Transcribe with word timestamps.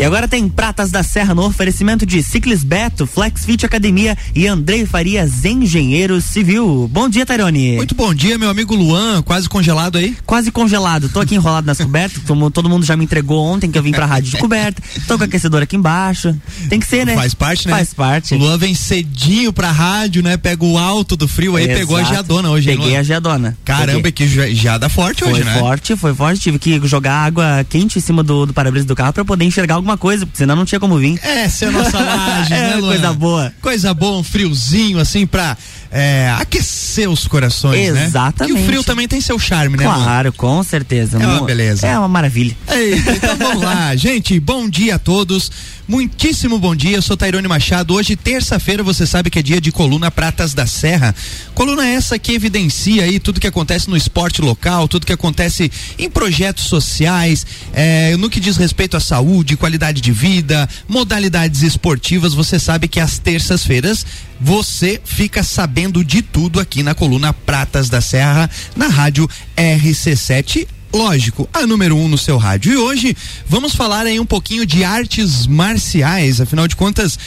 E 0.00 0.02
agora 0.02 0.26
tem 0.26 0.48
Pratas 0.48 0.90
da 0.90 1.02
Serra 1.02 1.34
no 1.34 1.44
oferecimento 1.44 2.06
de 2.06 2.22
Ciclis 2.22 2.64
Beto, 2.64 3.06
Flex 3.06 3.44
Fit 3.44 3.66
Academia 3.66 4.16
e 4.34 4.46
Andrei 4.46 4.86
Farias, 4.86 5.44
engenheiro 5.44 6.22
civil. 6.22 6.88
Bom 6.90 7.06
dia, 7.06 7.26
Tairone. 7.26 7.76
Muito 7.76 7.94
bom 7.94 8.14
dia, 8.14 8.38
meu 8.38 8.48
amigo 8.48 8.74
Luan, 8.74 9.20
quase 9.20 9.46
congelado 9.46 9.98
aí? 9.98 10.16
Quase 10.24 10.50
congelado. 10.50 11.10
Tô 11.10 11.20
aqui 11.20 11.34
enrolado 11.34 11.66
nas 11.66 11.76
cobertas, 11.84 12.22
como 12.26 12.50
todo 12.50 12.66
mundo 12.66 12.86
já 12.86 12.96
me 12.96 13.04
entregou 13.04 13.44
ontem 13.44 13.70
que 13.70 13.76
eu 13.76 13.82
vim 13.82 13.92
pra 13.92 14.06
rádio 14.06 14.30
de 14.30 14.38
coberta. 14.38 14.82
Tô 15.06 15.18
com 15.18 15.24
aquecedor 15.24 15.60
aqui 15.62 15.76
embaixo. 15.76 16.34
Tem 16.70 16.80
que 16.80 16.86
ser, 16.86 17.04
né? 17.04 17.14
Faz 17.14 17.34
parte, 17.34 17.68
né? 17.68 17.74
Faz 17.74 17.92
parte. 17.92 18.34
O 18.34 18.38
Luan 18.38 18.56
vem 18.56 18.74
cedinho 18.74 19.52
pra 19.52 19.70
rádio, 19.70 20.22
né? 20.22 20.38
Pega 20.38 20.64
o 20.64 20.78
alto 20.78 21.14
do 21.14 21.28
frio 21.28 21.56
aí, 21.56 21.64
Exato. 21.64 21.78
pegou 21.78 21.96
a 21.98 22.04
geadona 22.04 22.48
hoje. 22.48 22.70
Peguei 22.70 22.96
a 22.96 23.02
geadona. 23.02 23.54
Caramba, 23.66 24.00
Peguei. 24.00 24.26
que 24.26 24.78
dá 24.78 24.88
forte 24.88 25.24
Foi 25.24 25.32
hoje, 25.34 25.44
né? 25.44 25.58
forte, 25.58 25.94
foi 25.94 26.14
forte. 26.14 26.40
Tive 26.40 26.58
que 26.58 26.80
jogar 26.88 27.16
água 27.16 27.66
quente 27.68 27.98
em 27.98 28.00
cima 28.00 28.22
do, 28.22 28.46
do 28.46 28.54
para-brisa 28.54 28.86
do 28.86 28.96
carro 28.96 29.12
pra 29.12 29.26
poder 29.26 29.44
enxergar 29.44 29.74
alguma 29.74 29.89
coisa, 29.96 30.24
porque 30.26 30.38
senão 30.38 30.56
não 30.56 30.64
tinha 30.64 30.80
como 30.80 30.96
vir. 30.98 31.18
Essa 31.22 31.66
é 31.66 31.68
a 31.68 31.70
nossa 31.72 31.98
laje, 32.00 32.52
É, 32.54 32.56
né, 32.60 32.76
Luan? 32.76 32.88
coisa 32.92 33.12
boa. 33.12 33.52
Coisa 33.60 33.94
boa, 33.94 34.18
um 34.18 34.22
friozinho 34.24 34.98
assim 34.98 35.26
pra 35.26 35.56
é, 35.92 36.32
aquecer 36.38 37.10
os 37.10 37.26
corações, 37.26 37.92
né? 37.92 38.04
Exatamente. 38.04 38.56
E 38.56 38.62
o 38.62 38.64
frio 38.64 38.84
também 38.84 39.08
tem 39.08 39.20
seu 39.20 39.38
charme, 39.38 39.76
né? 39.76 39.84
Claro, 39.84 40.32
com 40.32 40.62
certeza. 40.62 41.18
É 41.20 41.26
uma 41.26 41.42
beleza. 41.42 41.86
É 41.86 41.98
uma 41.98 42.06
maravilha. 42.06 42.56
Eita, 42.68 43.12
então 43.12 43.36
vamos 43.36 43.62
lá, 43.62 43.94
gente. 43.96 44.38
Bom 44.38 44.68
dia 44.68 44.94
a 44.94 44.98
todos. 44.98 45.50
Muitíssimo 45.88 46.56
bom 46.60 46.76
dia. 46.76 46.96
Eu 46.96 47.02
sou 47.02 47.16
Tairone 47.16 47.48
Machado. 47.48 47.94
Hoje, 47.94 48.14
terça-feira, 48.14 48.80
você 48.80 49.04
sabe 49.04 49.28
que 49.28 49.40
é 49.40 49.42
dia 49.42 49.60
de 49.60 49.72
coluna 49.72 50.08
Pratas 50.08 50.54
da 50.54 50.64
Serra. 50.64 51.12
Coluna 51.52 51.84
essa 51.84 52.16
que 52.16 52.32
evidencia 52.32 53.02
aí 53.02 53.18
tudo 53.18 53.40
que 53.40 53.46
acontece 53.48 53.90
no 53.90 53.96
esporte 53.96 54.40
local, 54.40 54.86
tudo 54.86 55.04
que 55.04 55.12
acontece 55.12 55.72
em 55.98 56.08
projetos 56.08 56.66
sociais, 56.66 57.44
é, 57.72 58.16
no 58.16 58.30
que 58.30 58.38
diz 58.38 58.56
respeito 58.56 58.96
à 58.96 59.00
saúde, 59.00 59.56
qualidade 59.56 60.00
de 60.00 60.12
vida, 60.12 60.68
modalidades 60.88 61.62
esportivas. 61.62 62.32
Você 62.34 62.60
sabe 62.60 62.86
que 62.86 63.00
às 63.00 63.18
terças-feiras 63.18 64.06
você 64.40 65.00
fica 65.04 65.42
sabendo 65.42 65.79
de 65.88 66.20
tudo 66.20 66.60
aqui 66.60 66.82
na 66.82 66.94
coluna 66.94 67.32
Pratas 67.32 67.88
da 67.88 68.00
Serra, 68.00 68.50
na 68.76 68.88
rádio 68.88 69.28
RC7 69.56 70.66
lógico, 70.92 71.48
a 71.52 71.66
número 71.66 71.96
um 71.96 72.08
no 72.08 72.18
seu 72.18 72.36
rádio. 72.36 72.72
E 72.72 72.76
hoje 72.76 73.16
vamos 73.48 73.74
falar 73.74 74.06
aí 74.06 74.18
um 74.18 74.26
pouquinho 74.26 74.66
de 74.66 74.82
artes 74.84 75.46
marciais. 75.46 76.40
Afinal 76.40 76.66
de 76.66 76.76
contas, 76.76 77.18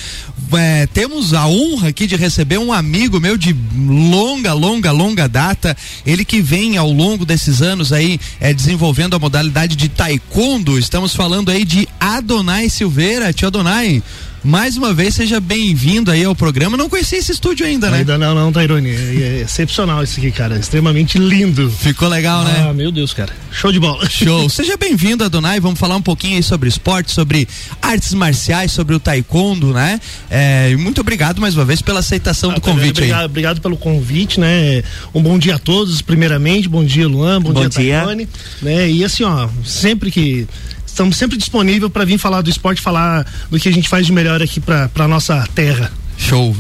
é, 0.54 0.86
temos 0.88 1.34
a 1.34 1.48
honra 1.48 1.88
aqui 1.90 2.06
de 2.06 2.16
receber 2.16 2.58
um 2.58 2.74
amigo 2.74 3.20
meu 3.20 3.38
de 3.38 3.56
longa, 3.76 4.54
longa, 4.54 4.92
longa 4.92 5.28
data. 5.28 5.76
Ele 6.06 6.26
que 6.26 6.42
vem 6.42 6.78
ao 6.78 6.92
longo 6.92 7.26
desses 7.26 7.62
anos 7.62 7.94
aí 7.94 8.20
é, 8.40 8.54
desenvolvendo 8.54 9.16
a 9.16 9.20
modalidade 9.20 9.76
de 9.76 9.90
taekwondo. 9.90 10.78
Estamos 10.78 11.16
falando 11.16 11.50
aí 11.50 11.64
de 11.64 11.88
Adonai 12.00 12.70
Silveira. 12.70 13.32
Tio 13.32 13.48
Adonai. 13.48 14.04
Mais 14.44 14.76
uma 14.76 14.94
vez, 14.94 15.16
seja 15.16 15.40
bem-vindo 15.40 16.12
aí 16.12 16.26
ao 16.26 16.36
programa. 16.36 16.76
Não 16.76 16.90
conhecia 16.90 17.18
esse 17.18 17.32
estúdio 17.32 17.66
ainda, 17.66 17.90
né? 17.90 18.00
Ainda 18.00 18.18
não, 18.18 18.36
não, 18.36 18.52
Tairone. 18.52 18.90
É, 18.90 18.94
é 18.94 19.42
excepcional 19.42 20.04
isso 20.04 20.20
aqui, 20.20 20.32
cara. 20.32 20.58
Extremamente 20.58 21.18
lindo. 21.18 21.70
Ficou 21.72 22.10
legal, 22.10 22.44
né? 22.44 22.68
Ah, 22.70 22.74
meu 22.74 22.92
Deus, 22.92 23.14
cara. 23.14 23.32
Show 23.52 23.72
de 23.72 23.80
bola. 23.80 24.06
Show. 24.10 24.50
Seja 24.52 24.76
bem-vindo, 24.76 25.24
Adonai. 25.24 25.62
Vamos 25.62 25.80
falar 25.80 25.96
um 25.96 26.02
pouquinho 26.02 26.36
aí 26.36 26.44
sobre 26.44 26.68
esporte, 26.68 27.14
sobre 27.14 27.48
artes 27.82 28.14
marciais, 28.14 28.74
sobre 28.74 28.94
o 28.94 29.00
taekwondo, 29.00 29.72
né? 29.72 29.98
É, 30.30 30.76
muito 30.76 31.00
obrigado 31.00 31.40
mais 31.40 31.56
uma 31.56 31.64
vez 31.64 31.82
pela 31.82 32.02
aceitação 32.02 32.52
Ah, 32.52 32.56
do 32.56 32.62
convite 32.62 32.98
obrigado, 32.98 33.20
aí. 33.22 33.26
obrigado 33.26 33.62
pelo 33.62 33.78
convite, 33.78 34.42
né? 34.42 34.84
Um 35.14 35.22
bom 35.22 35.40
dia 35.40 35.56
a 35.56 35.60
todos, 35.60 36.02
primeiramente. 36.02 36.68
Bom 36.68 36.84
dia, 36.84 37.08
Luan. 37.08 37.42
Bom, 37.42 37.54
Bom 37.54 37.62
dia, 37.62 37.70
dia. 37.70 37.96
Tairone. 38.00 38.28
Né? 38.62 38.90
E 38.92 39.06
assim, 39.06 39.24
ó, 39.24 39.48
sempre 39.64 40.12
que 40.12 40.46
estamos 40.94 41.18
sempre 41.18 41.38
disponíveis 41.38 41.92
para 41.92 42.06
vir 42.06 42.18
falar 42.20 42.42
do 42.42 42.50
esporte, 42.50 42.80
falar 42.80 43.26
do 43.50 43.60
que 43.60 43.68
a 43.68 43.72
gente 43.72 43.90
faz 43.90 44.06
de 44.06 44.12
melhor 44.12 44.42
aqui 44.42 44.60
para 44.60 44.88
para 44.90 45.08
nossa 45.08 45.46
terra. 45.56 45.92
Show. 46.18 46.56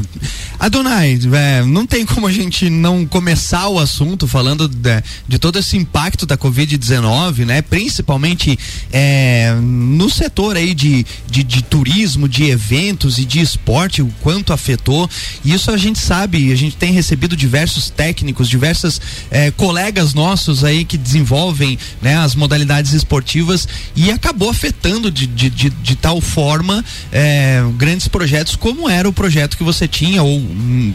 Adonai, 0.59 1.19
é, 1.33 1.63
não 1.63 1.85
tem 1.85 2.05
como 2.05 2.25
a 2.25 2.31
gente 2.31 2.69
não 2.69 3.05
começar 3.05 3.67
o 3.67 3.80
assunto 3.80 4.27
falando 4.27 4.67
de, 4.67 5.03
de 5.27 5.37
todo 5.37 5.59
esse 5.59 5.75
impacto 5.75 6.25
da 6.25 6.37
Covid-19, 6.37 7.45
né? 7.45 7.61
Principalmente 7.61 8.58
é, 8.92 9.53
no 9.61 10.09
setor 10.09 10.55
aí 10.55 10.73
de, 10.73 11.05
de, 11.30 11.43
de 11.43 11.61
turismo, 11.63 12.30
de 12.30 12.45
eventos 12.45 13.17
e 13.17 13.25
de 13.25 13.42
esporte, 13.42 14.02
o 14.02 14.11
quanto 14.21 14.53
afetou. 14.53 15.09
Isso 15.43 15.69
a 15.69 15.77
gente 15.77 15.99
sabe, 15.99 16.52
a 16.52 16.55
gente 16.55 16.77
tem 16.77 16.93
recebido 16.93 17.36
diversos 17.36 17.89
técnicos, 17.89 18.47
diversas 18.47 19.02
é, 19.30 19.52
colegas 19.52 20.13
nossos 20.13 20.63
aí 20.63 20.86
que 20.86 20.97
desenvolvem 20.97 21.77
né, 22.02 22.17
as 22.17 22.36
modalidades 22.36 22.93
esportivas 22.93 23.67
e 23.95 24.11
acabou 24.11 24.49
afetando 24.49 25.11
de, 25.11 25.27
de, 25.27 25.49
de, 25.49 25.69
de 25.69 25.95
tal 25.95 26.21
forma 26.21 26.83
é, 27.11 27.61
grandes 27.75 28.08
projetos 28.08 28.55
como 28.55 28.89
era 28.89 29.09
o 29.09 29.13
projeto 29.13 29.42
que 29.48 29.64
você 29.64 29.87
tinha 29.87 30.23
ou, 30.23 30.42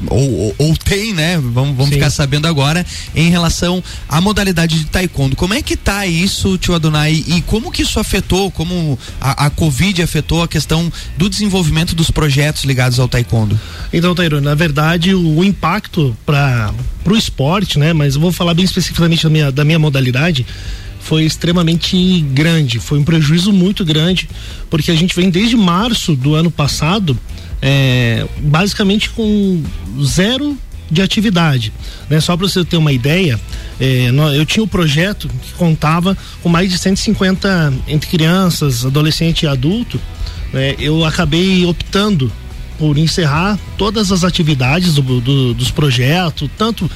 ou, 0.08 0.32
ou, 0.32 0.54
ou 0.58 0.76
tem, 0.76 1.12
né? 1.12 1.36
Vamos, 1.36 1.76
vamos 1.76 1.88
Sim. 1.88 1.94
ficar 1.94 2.10
sabendo 2.10 2.46
agora 2.46 2.84
em 3.14 3.30
relação 3.30 3.82
à 4.08 4.20
modalidade 4.20 4.78
de 4.78 4.86
taekwondo. 4.86 5.36
Como 5.36 5.54
é 5.54 5.62
que 5.62 5.76
tá 5.76 6.06
isso, 6.06 6.58
tio 6.58 6.74
Adonai? 6.74 7.24
E 7.26 7.42
como 7.42 7.70
que 7.70 7.82
isso 7.82 8.00
afetou, 8.00 8.50
como 8.50 8.98
a, 9.20 9.46
a 9.46 9.50
Covid 9.50 10.02
afetou 10.02 10.42
a 10.42 10.48
questão 10.48 10.92
do 11.16 11.28
desenvolvimento 11.28 11.94
dos 11.94 12.10
projetos 12.10 12.64
ligados 12.64 12.98
ao 12.98 13.08
taekwondo? 13.08 13.58
Então, 13.92 14.14
Tairone, 14.14 14.44
na 14.44 14.54
verdade, 14.54 15.14
o, 15.14 15.38
o 15.38 15.44
impacto 15.44 16.16
para 16.24 16.72
o 17.04 17.16
esporte, 17.16 17.78
né? 17.78 17.92
Mas 17.92 18.14
eu 18.14 18.20
vou 18.20 18.32
falar 18.32 18.54
bem 18.54 18.64
especificamente 18.64 19.24
da 19.24 19.30
minha, 19.30 19.52
da 19.52 19.64
minha 19.64 19.78
modalidade. 19.78 20.46
Foi 21.08 21.24
extremamente 21.24 22.20
grande, 22.34 22.78
foi 22.78 22.98
um 22.98 23.02
prejuízo 23.04 23.50
muito 23.50 23.82
grande, 23.82 24.28
porque 24.68 24.90
a 24.90 24.94
gente 24.94 25.16
vem 25.16 25.30
desde 25.30 25.56
março 25.56 26.14
do 26.14 26.34
ano 26.34 26.50
passado, 26.50 27.18
é, 27.62 28.26
basicamente 28.42 29.08
com 29.08 29.62
zero 30.04 30.54
de 30.90 31.00
atividade. 31.00 31.72
Né? 32.10 32.20
Só 32.20 32.36
para 32.36 32.46
você 32.46 32.62
ter 32.62 32.76
uma 32.76 32.92
ideia, 32.92 33.40
é, 33.80 34.10
eu 34.36 34.44
tinha 34.44 34.62
um 34.62 34.68
projeto 34.68 35.28
que 35.28 35.52
contava 35.54 36.14
com 36.42 36.50
mais 36.50 36.70
de 36.70 36.78
150 36.78 37.72
entre 37.88 38.06
crianças, 38.10 38.84
adolescente 38.84 39.44
e 39.44 39.46
adulto. 39.46 39.98
né? 40.52 40.74
Eu 40.78 41.04
acabei 41.06 41.64
optando 41.64 42.30
por 42.78 42.98
encerrar 42.98 43.58
todas 43.78 44.12
as 44.12 44.24
atividades 44.24 44.94
do- 44.94 45.20
do- 45.22 45.54
dos 45.54 45.70
projetos, 45.70 46.50
tanto 46.58 46.90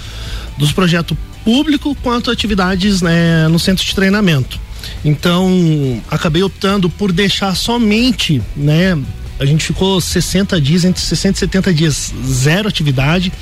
dos 0.59 0.71
projetos 0.71 1.17
público 1.45 1.97
quanto 2.03 2.31
atividades 2.31 3.03
né, 3.03 3.49
no 3.49 3.59
centro 3.59 3.85
de 3.85 3.95
treinamento. 3.95 4.61
Então, 5.05 6.03
acabei 6.11 6.43
optando 6.43 6.89
por 6.91 7.13
deixar 7.13 7.57
somente, 7.57 8.43
né? 8.57 8.99
A 9.39 9.45
gente 9.45 9.65
ficou 9.65 10.01
60 10.01 10.61
dias, 10.61 10.85
entre 10.85 11.03
60 11.03 11.37
e 11.37 11.41
70 11.41 11.75
dias, 11.75 12.15
zero 12.25 12.69
atividade 12.69 13.33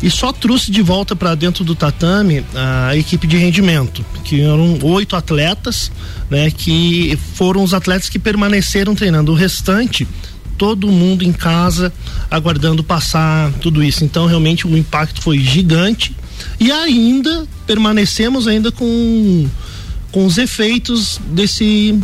e 0.00 0.08
só 0.08 0.32
trouxe 0.32 0.70
de 0.70 0.80
volta 0.82 1.16
para 1.16 1.34
dentro 1.34 1.64
do 1.64 1.74
tatame 1.74 2.44
a 2.54 2.96
equipe 2.96 3.26
de 3.26 3.36
rendimento, 3.36 4.04
que 4.22 4.40
eram 4.40 4.78
oito 4.82 5.16
atletas, 5.16 5.90
né? 6.30 6.50
Que 6.50 7.18
foram 7.34 7.62
os 7.64 7.74
atletas 7.74 8.08
que 8.08 8.18
permaneceram 8.18 8.94
treinando. 8.94 9.32
O 9.32 9.34
restante 9.34 10.06
todo 10.56 10.88
mundo 10.88 11.24
em 11.24 11.32
casa 11.32 11.92
aguardando 12.30 12.84
passar 12.84 13.52
tudo 13.54 13.82
isso. 13.82 14.04
Então 14.04 14.26
realmente 14.26 14.66
o 14.66 14.76
impacto 14.76 15.20
foi 15.20 15.38
gigante 15.40 16.14
e 16.58 16.70
ainda 16.70 17.46
permanecemos 17.66 18.46
ainda 18.46 18.70
com 18.72 19.48
com 20.10 20.24
os 20.24 20.38
efeitos 20.38 21.20
desse 21.30 21.98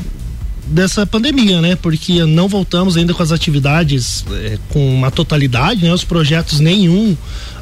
dessa 0.66 1.06
pandemia, 1.06 1.60
né? 1.60 1.76
Porque 1.76 2.24
não 2.24 2.48
voltamos 2.48 2.96
ainda 2.96 3.12
com 3.12 3.22
as 3.22 3.32
atividades 3.32 4.24
eh, 4.30 4.58
com 4.70 4.94
uma 4.94 5.10
totalidade, 5.10 5.84
né? 5.84 5.92
Os 5.92 6.04
projetos 6.04 6.60
nenhum 6.60 7.16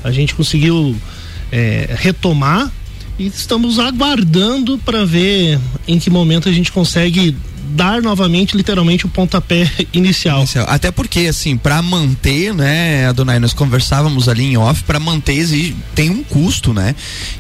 a 0.05 0.11
gente 0.13 0.35
conseguiu 0.35 0.97
eh, 1.51 1.95
retomar 1.99 2.71
e 3.19 3.27
estamos 3.27 3.79
aguardando 3.79 4.79
para 4.79 5.05
ver 5.05 5.59
em 5.87 5.99
que 5.99 6.11
momento 6.11 6.49
a 6.49 6.53
gente 6.53 6.71
consegue 6.71 7.37
dar 7.73 8.03
novamente, 8.03 8.57
literalmente, 8.57 9.07
o 9.07 9.09
pontapé 9.09 9.71
inicial. 9.93 10.39
Inicial. 10.41 10.67
Até 10.69 10.91
porque, 10.91 11.21
assim, 11.21 11.57
para 11.57 11.81
manter, 11.83 12.55
né, 12.55 13.07
Adonai, 13.07 13.39
nós 13.39 13.53
conversávamos 13.53 14.29
ali 14.29 14.45
em 14.45 14.57
off, 14.57 14.83
para 14.85 15.01
manter 15.01 15.35
exige, 15.35 15.75
tem 15.95 16.11
um 16.11 16.23
custo, 16.23 16.73
né? 16.73 16.95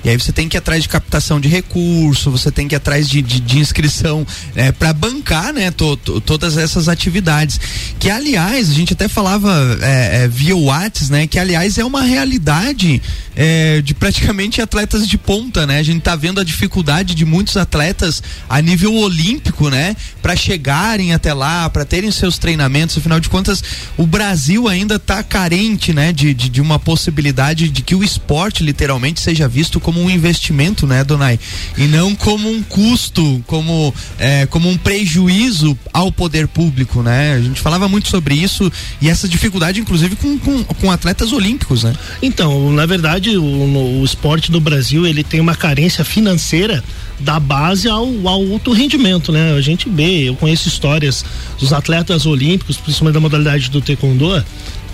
E 0.04 0.08
aí 0.08 0.18
você 0.18 0.32
tem 0.32 0.48
que 0.48 0.56
ir 0.56 0.58
atrás 0.58 0.82
de 0.82 0.88
captação 0.88 1.40
de 1.40 1.48
recurso, 1.48 2.30
você 2.30 2.50
tem 2.50 2.66
que 2.66 2.74
ir 2.74 2.76
atrás 2.76 3.08
de, 3.08 3.20
de, 3.22 3.40
de 3.40 3.58
inscrição 3.58 4.26
né, 4.54 4.72
para 4.72 4.92
bancar, 4.92 5.52
né, 5.52 5.70
to, 5.70 5.96
to- 5.96 6.20
todas 6.20 6.56
essas 6.56 6.88
atividades. 6.88 7.60
Que, 7.98 8.10
aliás, 8.10 8.70
a 8.70 8.74
gente 8.74 8.92
até 8.92 9.08
falava 9.08 9.52
é, 9.82 10.24
é, 10.24 10.28
via 10.28 10.56
Whats, 10.56 11.10
né, 11.10 11.26
que, 11.26 11.38
aliás, 11.38 11.78
é 11.78 11.84
uma 11.84 12.02
realidade 12.02 13.00
é, 13.36 13.80
de 13.82 13.94
praticamente 13.94 14.60
atletas 14.60 15.06
de 15.06 15.16
ponta, 15.18 15.66
né? 15.66 15.78
A 15.78 15.82
gente 15.82 16.00
tá 16.02 16.14
vendo 16.16 16.40
a 16.40 16.44
dificuldade 16.44 17.14
de 17.14 17.24
muitos 17.24 17.56
atletas 17.56 18.22
a 18.48 18.60
nível 18.60 18.94
olímpico, 18.94 19.68
né? 19.70 19.96
Para 20.22 20.36
chegarem 20.36 21.12
até 21.12 21.34
lá, 21.34 21.68
para 21.68 21.84
terem 21.84 22.10
seus 22.10 22.38
treinamentos. 22.38 22.96
Afinal 22.96 23.18
de 23.18 23.28
contas, 23.28 23.62
o 23.98 24.06
Brasil 24.06 24.68
ainda 24.68 24.94
está 24.94 25.22
carente, 25.22 25.92
né, 25.92 26.12
de, 26.12 26.32
de, 26.32 26.48
de, 26.48 26.60
uma 26.60 26.78
possibilidade 26.78 27.68
de 27.68 27.82
que 27.82 27.94
o 27.94 28.04
esporte 28.04 28.62
literalmente 28.62 29.20
seja 29.20 29.48
visto 29.48 29.80
como 29.80 30.00
um 30.00 30.08
investimento, 30.08 30.86
né, 30.86 31.02
Donai, 31.02 31.38
e 31.76 31.86
não 31.86 32.14
como 32.14 32.48
um 32.48 32.62
custo, 32.62 33.42
como 33.46 33.92
é, 34.18 34.46
como 34.46 34.68
um 34.68 34.76
prejuízo 34.76 35.76
ao 35.92 36.12
poder 36.12 36.46
público, 36.46 37.02
né? 37.02 37.34
A 37.34 37.40
gente 37.40 37.60
falava 37.60 37.88
muito 37.88 38.08
sobre 38.08 38.34
isso 38.34 38.70
e 39.00 39.08
essa 39.08 39.28
dificuldade, 39.28 39.80
inclusive, 39.80 40.14
com, 40.14 40.38
com, 40.38 40.62
com 40.64 40.90
atletas 40.90 41.32
olímpicos, 41.32 41.82
né? 41.82 41.92
Então, 42.22 42.70
na 42.72 42.86
verdade, 42.86 43.36
o, 43.36 44.00
o 44.00 44.04
esporte 44.04 44.50
do 44.52 44.60
Brasil 44.60 45.06
ele 45.06 45.24
tem 45.24 45.40
uma 45.40 45.56
carência 45.56 46.04
financeira 46.04 46.82
da 47.20 47.38
base 47.38 47.88
ao, 47.88 48.06
ao 48.26 48.52
alto 48.52 48.72
rendimento, 48.72 49.30
né? 49.30 49.54
A 49.54 49.60
gente 49.60 49.88
vê, 49.88 50.28
eu 50.28 50.34
conheço 50.34 50.68
histórias 50.68 51.24
dos 51.58 51.72
atletas 51.72 52.26
olímpicos, 52.26 52.76
principalmente 52.76 53.14
da 53.14 53.20
modalidade 53.20 53.70
do 53.70 53.80
taekwondo, 53.80 54.44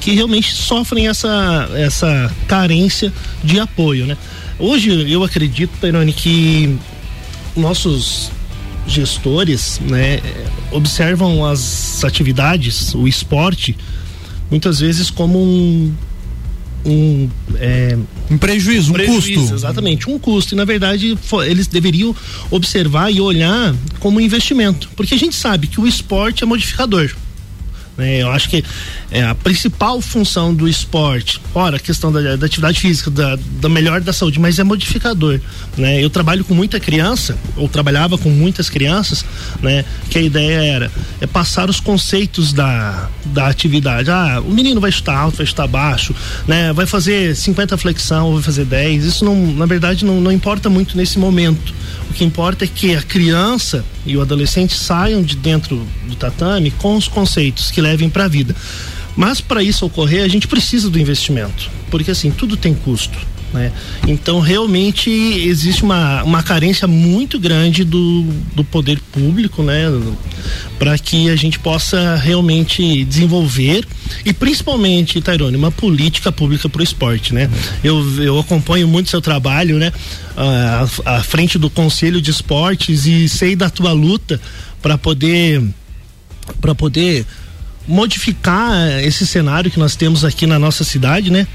que 0.01 0.13
realmente 0.13 0.53
sofrem 0.53 1.09
essa, 1.09 1.69
essa 1.75 2.33
carência 2.47 3.13
de 3.43 3.59
apoio, 3.59 4.07
né? 4.07 4.17
Hoje 4.59 5.11
eu 5.11 5.23
acredito, 5.23 5.71
Peroni, 5.81 6.13
que 6.13 6.77
nossos 7.57 8.31
gestores, 8.87 9.81
né, 9.85 10.21
observam 10.73 11.45
as 11.45 12.03
atividades, 12.05 12.95
o 12.95 13.07
esporte, 13.07 13.77
muitas 14.51 14.81
vezes 14.81 15.11
como 15.11 15.39
um 15.41 15.95
um, 16.85 17.29
é, 17.57 17.97
um 18.31 18.39
prejuízo, 18.39 18.91
um, 18.91 18.95
prejuízo, 18.95 19.41
custo. 19.41 19.55
Exatamente, 19.55 20.09
um 20.09 20.19
custo. 20.19 20.55
E 20.55 20.57
na 20.57 20.65
verdade 20.65 21.19
eles 21.47 21.67
deveriam 21.67 22.15
observar 22.51 23.13
e 23.13 23.21
olhar 23.21 23.75
como 24.01 24.21
investimento, 24.21 24.89
porque 24.97 25.15
a 25.15 25.19
gente 25.19 25.35
sabe 25.35 25.67
que 25.67 25.81
o 25.81 25.87
esporte 25.87 26.43
é 26.43 26.47
modificador. 26.47 27.15
Né? 27.99 28.23
Eu 28.23 28.31
acho 28.31 28.49
que 28.49 28.65
é, 29.11 29.25
a 29.25 29.35
principal 29.35 30.01
função 30.01 30.55
do 30.55 30.69
esporte, 30.69 31.41
ora, 31.53 31.77
a 31.77 31.81
questão 31.81 32.13
da, 32.13 32.37
da 32.37 32.47
atividade 32.47 32.79
física, 32.79 33.11
da, 33.11 33.37
da, 33.61 33.69
melhor 33.69 34.01
da 34.01 34.13
saúde, 34.13 34.39
mas 34.39 34.61
é 34.61 34.65
modificador. 34.65 35.41
Né? 35.77 36.03
Eu 36.03 36.09
trabalho 36.09 36.45
com 36.45 36.55
muita 36.55 36.79
criança, 36.79 37.37
ou 37.57 37.69
trabalhava 37.69 38.17
com 38.17 38.31
muitas 38.31 38.71
crianças, 38.71 39.25
né? 39.61 39.85
que 40.09 40.17
a 40.17 40.23
ideia 40.23 40.63
era 40.63 40.93
é 41.21 41.27
passar 41.27 41.69
os 41.69 41.81
conceitos 41.81 42.53
da, 42.53 43.09
da 43.27 43.49
atividade. 43.49 44.11
Ah, 44.11 44.41
o 44.47 44.53
menino 44.53 44.81
vai 44.81 44.91
estar 44.91 45.17
alto, 45.17 45.39
vai 45.39 45.45
estar 45.45 45.67
baixo, 45.67 46.15
né? 46.47 46.73
vai 46.73 46.87
fazer 46.87 47.35
50 47.35 47.77
flexão, 47.77 48.35
vai 48.35 48.43
fazer 48.43 48.65
10. 48.65 49.05
Isso, 49.05 49.25
não, 49.25 49.35
na 49.55 49.67
verdade, 49.67 50.05
não, 50.05 50.21
não 50.21 50.31
importa 50.31 50.71
muito 50.71 50.97
nesse 50.97 51.19
momento. 51.19 51.75
O 52.09 52.13
que 52.13 52.25
importa 52.25 52.65
é 52.65 52.69
que 52.69 52.95
a 52.95 53.03
criança 53.03 53.85
e 54.09 54.17
o 54.17 54.23
adolescente 54.23 54.75
saiam 54.75 55.23
de 55.23 55.37
dentro 55.37 55.87
do 56.07 56.17
tatame 56.17 56.71
com 56.73 56.97
os 56.97 57.07
conceitos 57.07 57.71
que 57.71 57.81
levem 57.81 58.09
para 58.09 58.25
a 58.25 58.29
vida. 58.29 58.57
Mas 59.15 59.41
para 59.41 59.63
isso 59.63 59.85
ocorrer, 59.85 60.25
a 60.25 60.29
gente 60.29 60.49
precisa 60.49 60.89
do 60.89 60.99
investimento, 60.99 61.71
porque 61.91 62.11
assim, 62.11 62.31
tudo 62.31 62.57
tem 62.57 62.75
custo. 62.75 63.19
Né? 63.53 63.73
Então 64.07 64.41
realmente 64.41 65.11
existe 65.11 65.83
uma, 65.83 66.23
uma 66.23 66.43
carência 66.43 66.87
muito 66.87 67.39
grande 67.39 67.83
do, 67.83 68.23
do 68.55 68.63
poder 68.63 69.01
público, 69.11 69.63
né? 69.63 69.85
Para 70.79 70.99
que 70.99 71.31
a 71.31 71.37
gente 71.37 71.59
possa 71.59 72.17
realmente 72.17 73.05
desenvolver 73.05 73.87
e 74.25 74.33
principalmente, 74.33 75.21
Tairone, 75.21 75.57
uma 75.57 75.71
política 75.71 76.31
pública 76.31 76.69
para 76.69 76.81
o 76.81 76.85
esporte, 76.85 77.33
né? 77.33 77.51
Eu, 77.83 78.23
eu 78.23 78.39
acompanho 78.39 78.87
muito 78.87 79.09
seu 79.09 79.21
trabalho, 79.21 79.79
né? 79.79 79.93
À, 80.37 80.87
à 81.17 81.23
frente 81.23 81.59
do 81.59 81.71
Conselho 81.71 82.21
de 82.21 82.31
Esportes 82.31 83.07
e 83.07 83.29
sei 83.29 83.57
da 83.57 83.71
tua 83.71 83.93
luta 83.93 84.39
para 84.83 84.99
poder 84.99 85.63
para 86.61 86.75
poder 86.75 87.27
modificar 87.89 89.03
esse 89.03 89.27
cenário 89.27 89.71
que 89.71 89.79
nós 89.79 89.97
temos 89.97 90.25
aqui 90.25 90.47
na 90.47 90.59
nossa 90.59 90.85
cidade, 90.85 91.31
né? 91.31 91.47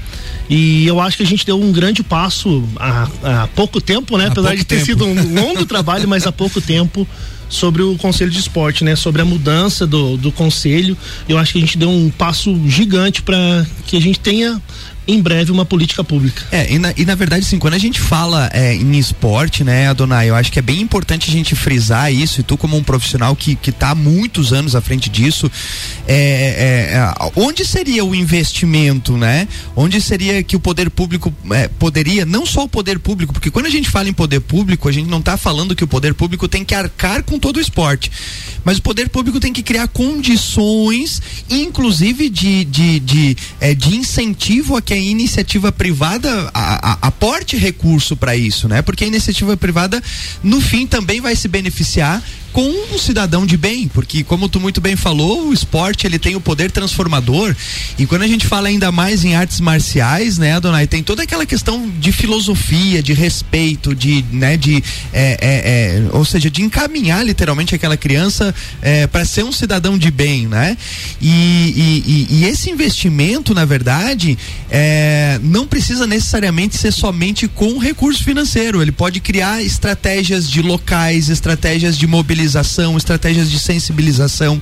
E 0.50 0.86
eu 0.86 1.00
acho 1.00 1.16
que 1.16 1.22
a 1.22 1.26
gente 1.26 1.46
deu 1.46 1.58
um 1.60 1.72
grande 1.72 2.02
passo 2.02 2.68
há, 2.76 3.08
há 3.22 3.46
pouco 3.54 3.80
tempo, 3.80 4.18
né? 4.18 4.24
Há 4.24 4.28
Apesar 4.28 4.56
de 4.56 4.64
ter 4.64 4.76
tempo. 4.76 4.86
sido 4.86 5.06
um 5.06 5.34
longo 5.34 5.64
trabalho, 5.64 6.08
mas 6.08 6.26
há 6.26 6.32
pouco 6.32 6.60
tempo 6.60 7.06
sobre 7.48 7.82
o 7.82 7.96
Conselho 7.96 8.30
de 8.30 8.38
Esporte, 8.38 8.82
né? 8.82 8.96
Sobre 8.96 9.22
a 9.22 9.24
mudança 9.24 9.86
do, 9.86 10.16
do 10.16 10.32
conselho. 10.32 10.96
Eu 11.28 11.38
acho 11.38 11.52
que 11.52 11.58
a 11.58 11.60
gente 11.60 11.78
deu 11.78 11.88
um 11.88 12.10
passo 12.10 12.60
gigante 12.68 13.22
para 13.22 13.64
que 13.86 13.96
a 13.96 14.00
gente 14.00 14.18
tenha 14.18 14.60
em 15.06 15.20
breve 15.20 15.52
uma 15.52 15.64
política 15.64 16.02
pública. 16.02 16.42
É, 16.50 16.72
e 16.72 16.78
na, 16.78 16.92
e 16.96 17.04
na 17.04 17.14
verdade, 17.14 17.44
sim, 17.44 17.58
quando 17.58 17.74
a 17.74 17.78
gente 17.78 18.00
fala 18.00 18.50
é, 18.52 18.74
em 18.74 18.98
esporte, 18.98 19.62
né, 19.62 19.88
Adonai, 19.88 20.30
eu 20.30 20.34
acho 20.34 20.50
que 20.50 20.58
é 20.58 20.62
bem 20.62 20.80
importante 20.80 21.28
a 21.28 21.32
gente 21.32 21.54
frisar 21.54 22.12
isso, 22.12 22.40
e 22.40 22.42
tu 22.42 22.56
como 22.56 22.76
um 22.76 22.82
profissional 22.82 23.36
que, 23.36 23.54
que 23.54 23.70
tá 23.70 23.90
há 23.90 23.94
muitos 23.94 24.52
anos 24.52 24.74
à 24.74 24.80
frente 24.80 25.10
disso, 25.10 25.50
é, 26.06 26.14
é, 26.14 26.96
é 26.96 27.30
onde 27.36 27.66
seria 27.66 28.04
o 28.04 28.14
investimento, 28.14 29.16
né? 29.16 29.46
Onde 29.76 30.00
seria 30.00 30.42
que 30.42 30.56
o 30.56 30.60
poder 30.60 30.88
público 30.90 31.32
é, 31.50 31.68
poderia, 31.68 32.24
não 32.24 32.46
só 32.46 32.64
o 32.64 32.68
poder 32.68 32.98
público, 32.98 33.32
porque 33.32 33.50
quando 33.50 33.66
a 33.66 33.70
gente 33.70 33.90
fala 33.90 34.08
em 34.08 34.12
poder 34.12 34.40
público, 34.40 34.88
a 34.88 34.92
gente 34.92 35.08
não 35.08 35.18
está 35.18 35.36
falando 35.36 35.76
que 35.76 35.84
o 35.84 35.88
poder 35.88 36.14
público 36.14 36.48
tem 36.48 36.64
que 36.64 36.74
arcar 36.74 37.22
com 37.22 37.38
todo 37.38 37.58
o 37.58 37.60
esporte, 37.60 38.10
mas 38.64 38.78
o 38.78 38.82
poder 38.82 39.08
público 39.10 39.38
tem 39.38 39.52
que 39.52 39.62
criar 39.62 39.88
condições, 39.88 41.20
inclusive 41.50 42.30
de, 42.30 42.64
de, 42.64 43.00
de, 43.00 43.36
é, 43.60 43.74
de 43.74 43.96
incentivo 43.96 44.76
a 44.76 44.82
que 44.82 44.93
a 44.94 44.98
iniciativa 44.98 45.72
privada 45.72 46.50
aporte 47.02 47.56
recurso 47.56 48.16
para 48.16 48.36
isso, 48.36 48.68
né? 48.68 48.82
Porque 48.82 49.04
a 49.04 49.06
iniciativa 49.06 49.56
privada, 49.56 50.02
no 50.42 50.60
fim, 50.60 50.86
também 50.86 51.20
vai 51.20 51.34
se 51.36 51.48
beneficiar 51.48 52.22
com 52.54 52.70
um 52.94 52.96
cidadão 52.96 53.44
de 53.44 53.56
bem, 53.56 53.88
porque 53.88 54.22
como 54.22 54.48
tu 54.48 54.60
muito 54.60 54.80
bem 54.80 54.94
falou, 54.94 55.48
o 55.48 55.52
esporte 55.52 56.06
ele 56.06 56.20
tem 56.20 56.36
o 56.36 56.40
poder 56.40 56.70
transformador 56.70 57.52
e 57.98 58.06
quando 58.06 58.22
a 58.22 58.28
gente 58.28 58.46
fala 58.46 58.68
ainda 58.68 58.92
mais 58.92 59.24
em 59.24 59.34
artes 59.34 59.58
marciais, 59.58 60.38
né, 60.38 60.52
Adonai, 60.52 60.86
tem 60.86 61.02
toda 61.02 61.24
aquela 61.24 61.44
questão 61.44 61.90
de 61.98 62.12
filosofia, 62.12 63.02
de 63.02 63.12
respeito, 63.12 63.92
de, 63.92 64.24
né, 64.30 64.56
de, 64.56 64.80
é, 65.12 65.36
é, 65.40 66.06
é, 66.06 66.08
ou 66.12 66.24
seja, 66.24 66.48
de 66.48 66.62
encaminhar 66.62 67.26
literalmente 67.26 67.74
aquela 67.74 67.96
criança 67.96 68.54
é, 68.80 69.08
para 69.08 69.24
ser 69.24 69.42
um 69.42 69.50
cidadão 69.50 69.98
de 69.98 70.12
bem, 70.12 70.46
né? 70.46 70.76
E, 71.20 71.26
e, 71.26 72.04
e, 72.06 72.26
e 72.36 72.44
esse 72.44 72.70
investimento, 72.70 73.52
na 73.52 73.64
verdade, 73.64 74.38
é, 74.70 75.40
não 75.42 75.66
precisa 75.66 76.06
necessariamente 76.06 76.76
ser 76.76 76.92
somente 76.92 77.48
com 77.48 77.78
recurso 77.78 78.22
financeiro, 78.22 78.80
ele 78.80 78.92
pode 78.92 79.18
criar 79.18 79.60
estratégias 79.60 80.48
de 80.48 80.62
locais, 80.62 81.28
estratégias 81.28 81.98
de 81.98 82.06
mobilidade 82.06 82.43
mobilização, 82.44 82.96
estratégias 82.96 83.50
de 83.50 83.58
sensibilização, 83.58 84.60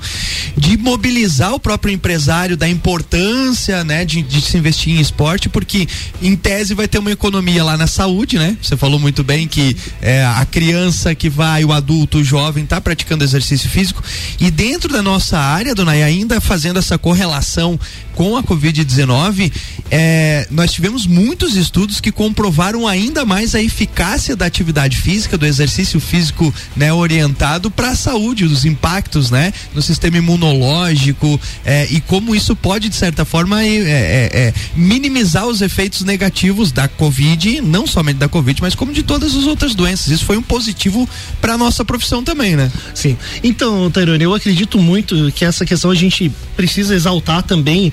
de 0.56 0.76
mobilizar 0.76 1.52
o 1.52 1.60
próprio 1.60 1.92
empresário 1.92 2.56
da 2.56 2.68
importância, 2.68 3.82
né, 3.84 4.04
de, 4.04 4.22
de 4.22 4.40
se 4.40 4.56
investir 4.56 4.96
em 4.96 5.00
esporte, 5.00 5.48
porque 5.48 5.88
em 6.22 6.36
tese 6.36 6.74
vai 6.74 6.86
ter 6.86 6.98
uma 6.98 7.10
economia 7.10 7.64
lá 7.64 7.76
na 7.76 7.86
saúde, 7.86 8.38
né? 8.38 8.56
Você 8.62 8.76
falou 8.76 8.98
muito 8.98 9.24
bem 9.24 9.48
que 9.48 9.76
é, 10.00 10.24
a 10.24 10.46
criança 10.46 11.14
que 11.14 11.28
vai, 11.28 11.64
o 11.64 11.72
adulto, 11.72 12.18
o 12.18 12.24
jovem, 12.24 12.64
está 12.64 12.80
praticando 12.80 13.24
exercício 13.24 13.68
físico 13.68 14.02
e 14.38 14.50
dentro 14.50 14.92
da 14.92 15.02
nossa 15.02 15.38
área, 15.38 15.74
dona, 15.74 15.96
e 15.96 16.02
ainda 16.02 16.40
fazendo 16.40 16.78
essa 16.78 16.96
correlação 16.96 17.78
com 18.14 18.36
a 18.36 18.42
Covid-19, 18.42 19.50
é, 19.90 20.46
nós 20.50 20.72
tivemos 20.72 21.06
muitos 21.06 21.56
estudos 21.56 22.00
que 22.00 22.12
comprovaram 22.12 22.86
ainda 22.86 23.24
mais 23.24 23.54
a 23.54 23.62
eficácia 23.62 24.36
da 24.36 24.46
atividade 24.46 24.98
física, 24.98 25.38
do 25.38 25.46
exercício 25.46 25.98
físico 25.98 26.52
né, 26.76 26.92
orientado 26.92 27.70
para 27.72 27.90
a 27.90 27.96
saúde, 27.96 28.44
os 28.44 28.64
impactos 28.64 29.30
né, 29.30 29.52
no 29.74 29.82
sistema 29.82 30.18
imunológico 30.18 31.40
é, 31.64 31.86
e 31.90 32.00
como 32.00 32.34
isso 32.34 32.54
pode, 32.54 32.88
de 32.88 32.96
certa 32.96 33.24
forma, 33.24 33.62
é, 33.64 33.76
é, 33.76 34.30
é 34.32 34.54
minimizar 34.74 35.46
os 35.46 35.60
efeitos 35.60 36.04
negativos 36.04 36.70
da 36.70 36.88
Covid, 36.88 37.60
não 37.60 37.86
somente 37.86 38.18
da 38.18 38.28
Covid, 38.28 38.60
mas 38.60 38.74
como 38.74 38.92
de 38.92 39.02
todas 39.02 39.34
as 39.34 39.44
outras 39.44 39.74
doenças. 39.74 40.08
Isso 40.08 40.24
foi 40.24 40.36
um 40.36 40.42
positivo 40.42 41.08
para 41.40 41.58
nossa 41.58 41.84
profissão 41.84 42.22
também, 42.22 42.56
né? 42.56 42.70
Sim. 42.94 43.16
Então, 43.42 43.90
Tairone, 43.90 44.22
eu 44.22 44.34
acredito 44.34 44.78
muito 44.78 45.32
que 45.34 45.44
essa 45.44 45.64
questão 45.64 45.90
a 45.90 45.94
gente 45.94 46.30
precisa 46.56 46.94
exaltar 46.94 47.42
também 47.42 47.92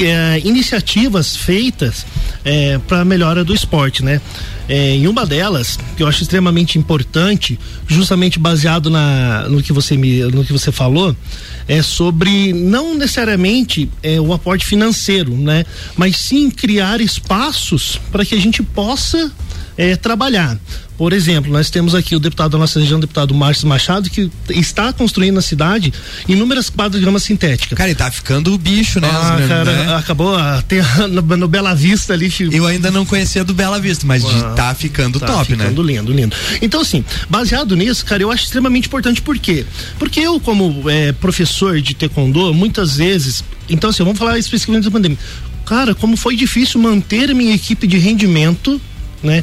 é, 0.00 0.40
iniciativas 0.44 1.36
feitas 1.36 2.06
é, 2.44 2.78
para 2.78 3.04
melhora 3.04 3.44
do 3.44 3.54
esporte, 3.54 4.04
né? 4.04 4.20
É, 4.68 4.94
em 4.96 5.06
uma 5.06 5.24
delas, 5.24 5.78
que 5.96 6.02
eu 6.02 6.06
acho 6.06 6.22
extremamente 6.22 6.78
importante, 6.78 7.58
justamente 7.86 8.38
baseado 8.38 8.90
na, 8.90 9.48
no, 9.48 9.62
que 9.62 9.72
você 9.72 9.96
me, 9.96 10.22
no 10.24 10.44
que 10.44 10.52
você 10.52 10.72
falou, 10.72 11.14
é 11.68 11.82
sobre 11.82 12.52
não 12.52 12.94
necessariamente 12.94 13.88
é, 14.02 14.20
o 14.20 14.32
aporte 14.32 14.66
financeiro, 14.66 15.36
né? 15.36 15.64
Mas 15.96 16.16
sim 16.16 16.50
criar 16.50 17.00
espaços 17.00 18.00
para 18.10 18.24
que 18.24 18.34
a 18.34 18.40
gente 18.40 18.62
possa 18.62 19.30
é, 19.76 19.94
trabalhar. 19.94 20.58
Por 20.96 21.12
exemplo, 21.12 21.52
nós 21.52 21.68
temos 21.68 21.94
aqui 21.94 22.16
o 22.16 22.18
deputado 22.18 22.52
da 22.52 22.58
nossa 22.58 22.80
região, 22.80 22.96
o 22.96 23.00
deputado 23.00 23.34
Márcio 23.34 23.68
Machado, 23.68 24.08
que 24.08 24.30
está 24.50 24.92
construindo 24.92 25.34
na 25.34 25.42
cidade 25.42 25.92
inúmeras 26.26 26.70
quadras 26.70 26.98
de 26.98 27.02
grama 27.04 27.18
sintética. 27.18 27.76
Cara, 27.76 27.90
e 27.90 27.94
tá 27.94 28.10
ficando 28.10 28.54
o 28.54 28.58
bicho, 28.58 28.98
né? 28.98 29.08
Ah, 29.12 29.34
As- 29.34 29.46
cara, 29.46 29.72
né? 29.72 29.94
acabou 29.94 30.34
até 30.36 30.80
no, 31.08 31.20
no 31.36 31.48
Bela 31.48 31.74
Vista 31.74 32.14
ali. 32.14 32.32
Eu 32.50 32.66
ainda 32.66 32.90
não 32.90 33.04
conhecia 33.04 33.44
do 33.44 33.52
Bela 33.52 33.78
Vista, 33.78 34.06
mas 34.06 34.24
Ah, 34.24 34.54
tá 34.56 34.74
ficando 34.74 35.20
Tá 35.20 35.26
top, 35.26 35.52
né? 35.54 35.64
ficando 35.64 35.82
lindo, 35.82 36.12
lindo. 36.12 36.34
Então, 36.62 36.80
assim, 36.80 37.04
baseado 37.28 37.76
nisso, 37.76 38.04
cara, 38.06 38.22
eu 38.22 38.30
acho 38.30 38.44
extremamente 38.44 38.86
importante. 38.88 39.20
Por 39.20 39.38
quê? 39.38 39.66
Porque 39.98 40.20
eu, 40.20 40.40
como 40.40 40.88
é, 40.88 41.12
professor 41.12 41.80
de 41.80 41.94
taekwondo, 41.94 42.54
muitas 42.54 42.96
vezes. 42.96 43.44
Então, 43.68 43.90
assim, 43.90 44.02
vamos 44.02 44.18
falar 44.18 44.38
especificamente 44.38 44.84
da 44.84 44.90
pandemia. 44.90 45.18
Cara, 45.66 45.94
como 45.94 46.16
foi 46.16 46.36
difícil 46.36 46.80
manter 46.80 47.34
minha 47.34 47.54
equipe 47.54 47.86
de 47.86 47.98
rendimento, 47.98 48.80
né? 49.22 49.42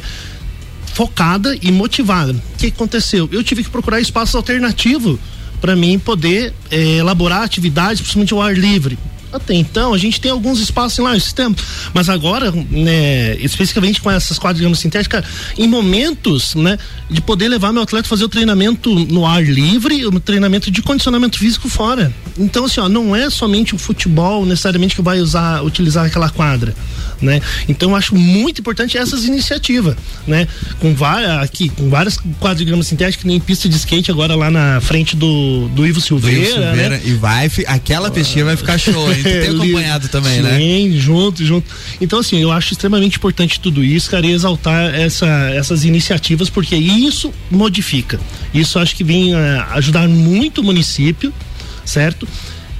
Focada 0.94 1.58
e 1.60 1.70
motivada. 1.72 2.32
O 2.32 2.56
que 2.56 2.68
aconteceu? 2.68 3.28
Eu 3.32 3.42
tive 3.42 3.64
que 3.64 3.70
procurar 3.70 4.00
espaço 4.00 4.36
alternativo 4.36 5.18
para 5.60 5.74
mim 5.74 5.98
poder 5.98 6.54
eh, 6.70 6.96
elaborar 6.98 7.42
atividades, 7.42 8.00
principalmente 8.00 8.32
ao 8.32 8.40
ar 8.40 8.56
livre. 8.56 8.98
Até 9.34 9.54
então, 9.54 9.92
a 9.92 9.98
gente 9.98 10.20
tem 10.20 10.30
alguns 10.30 10.60
espaços 10.60 10.98
lá 10.98 11.12
no 11.12 11.20
sistema, 11.20 11.54
mas 11.92 12.08
agora, 12.08 12.52
né, 12.52 13.34
especificamente 13.36 14.00
com 14.00 14.08
essas 14.08 14.38
quadras 14.38 14.58
de 14.58 14.62
grama 14.62 14.76
sintética, 14.76 15.24
em 15.58 15.66
momentos, 15.66 16.54
né, 16.54 16.78
de 17.10 17.20
poder 17.20 17.48
levar 17.48 17.72
meu 17.72 17.82
atleta 17.82 18.06
a 18.06 18.08
fazer 18.08 18.24
o 18.24 18.28
treinamento 18.28 18.94
no 18.94 19.26
ar 19.26 19.42
livre, 19.42 20.06
o 20.06 20.20
treinamento 20.20 20.70
de 20.70 20.80
condicionamento 20.82 21.36
físico 21.36 21.68
fora. 21.68 22.14
Então, 22.38 22.66
assim, 22.66 22.80
ó, 22.80 22.88
não 22.88 23.14
é 23.14 23.28
somente 23.28 23.74
o 23.74 23.78
futebol 23.78 24.46
necessariamente 24.46 24.94
que 24.94 25.02
vai 25.02 25.18
usar, 25.20 25.64
utilizar 25.64 26.06
aquela 26.06 26.30
quadra, 26.30 26.72
né? 27.20 27.40
Então, 27.68 27.90
eu 27.90 27.96
acho 27.96 28.14
muito 28.14 28.60
importante 28.60 28.96
essas 28.96 29.24
iniciativas, 29.24 29.96
né? 30.28 30.46
Com 30.78 30.94
várias, 30.94 31.42
aqui, 31.42 31.68
com 31.70 31.90
várias 31.90 32.18
quadras 32.38 32.58
de 32.58 32.64
grama 32.64 32.84
sintética, 32.84 33.22
que 33.22 33.26
nem 33.26 33.40
pista 33.40 33.68
de 33.68 33.74
skate 33.76 34.12
agora 34.12 34.36
lá 34.36 34.48
na 34.48 34.80
frente 34.80 35.16
do, 35.16 35.68
do 35.68 35.84
Ivo 35.84 35.98
Do 35.98 36.04
Silveira, 36.04 36.38
Ivo 36.38 36.52
Silveira, 36.52 36.96
né? 36.96 37.02
E 37.04 37.14
vai, 37.14 37.50
aquela 37.66 38.10
pistinha 38.10 38.44
vai 38.44 38.56
ficar 38.56 38.78
show, 38.78 39.12
hein? 39.12 39.23
Tem 39.24 39.48
acompanhado 39.48 40.08
também, 40.08 40.40
né? 40.42 40.56
Sim, 40.58 40.98
junto, 40.98 41.44
junto. 41.44 41.66
Então, 42.00 42.18
assim, 42.18 42.38
eu 42.40 42.52
acho 42.52 42.72
extremamente 42.72 43.16
importante 43.16 43.58
tudo 43.58 43.82
isso, 43.82 44.10
cara, 44.10 44.26
e 44.26 44.30
exaltar 44.32 44.94
essa, 44.94 45.26
essas 45.50 45.84
iniciativas, 45.84 46.48
porque 46.48 46.76
isso 46.76 47.32
modifica. 47.50 48.20
Isso 48.52 48.78
acho 48.78 48.94
que 48.94 49.04
vem 49.04 49.34
eh, 49.34 49.64
ajudar 49.72 50.08
muito 50.08 50.60
o 50.60 50.64
município, 50.64 51.32
certo? 51.84 52.28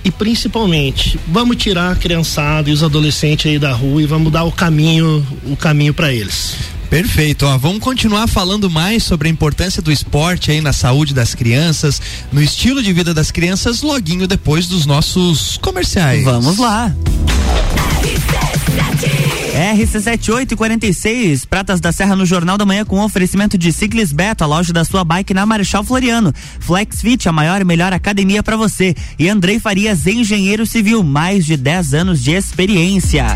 E 0.05 0.11
principalmente, 0.11 1.19
vamos 1.27 1.57
tirar 1.57 1.93
a 1.93 1.97
criançada 1.97 2.69
e 2.69 2.73
os 2.73 2.83
adolescentes 2.83 3.51
aí 3.51 3.59
da 3.59 3.73
rua 3.73 4.03
e 4.03 4.07
vamos 4.07 4.31
dar 4.31 4.45
o 4.45 4.53
caminho, 4.53 5.27
o 5.47 5.57
caminho 5.57 5.95
para 5.95 6.13
eles. 6.13 6.55
Perfeito, 6.91 7.47
ó, 7.47 7.57
vamos 7.57 7.81
continuar 7.81 8.29
falando 8.29 8.71
mais 8.71 9.03
sobre 9.03 9.27
a 9.27 9.31
importância 9.31 9.83
do 9.83 9.91
esporte 9.91 10.51
aí 10.51 10.61
na 10.61 10.73
saúde 10.73 11.15
das 11.15 11.35
crianças, 11.35 12.01
no 12.31 12.43
estilo 12.43 12.83
de 12.83 12.93
vida 12.93 13.13
das 13.15 13.31
crianças, 13.31 13.83
loguinho 13.83 14.29
depois 14.29 14.69
dos 14.69 14.87
nossos 14.87 15.57
comerciais. 15.57 16.23
Vamos 16.23 16.59
lá. 16.59 16.95
RC7846, 19.54 21.47
Pratas 21.47 21.81
da 21.81 21.93
Serra 21.93 22.16
no 22.16 22.26
Jornal 22.26 22.59
da 22.59 22.66
Manhã 22.66 22.85
com 22.85 23.00
oferecimento 23.00 23.57
de 23.57 23.73
Ciclis 23.73 24.12
Beto, 24.12 24.43
a 24.43 24.47
loja 24.47 24.73
da 24.73 24.85
sua 24.85 25.04
bike 25.04 25.33
na 25.33 25.47
Marechal 25.47 25.85
Floriano. 25.85 26.33
Flex 26.59 27.00
Fit, 27.00 27.28
a 27.28 27.33
maior 27.33 27.61
e 27.61 27.64
melhor 27.64 27.93
academia 27.93 28.43
para 28.43 28.57
você. 28.57 28.95
E 29.19 29.28
Andrei 29.28 29.61
Farias, 29.61 30.07
engenheiro 30.07 30.66
civil, 30.66 31.02
mais 31.02 31.47
de 31.47 31.57
10 31.57 31.95
anos 31.95 32.23
de 32.23 32.33
experiência. 32.33 33.26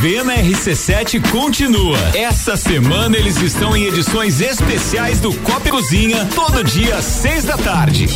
Juvena 0.00 0.34
RC7 0.34 1.20
continua. 1.30 1.98
Essa 2.14 2.56
semana 2.56 3.18
eles 3.18 3.36
estão 3.36 3.76
em 3.76 3.84
edições 3.84 4.40
especiais 4.40 5.20
do 5.20 5.30
Copa 5.40 5.68
Cozinha, 5.68 6.26
todo 6.34 6.64
dia 6.64 6.96
às 6.96 7.04
seis 7.04 7.44
da 7.44 7.58
tarde. 7.58 8.08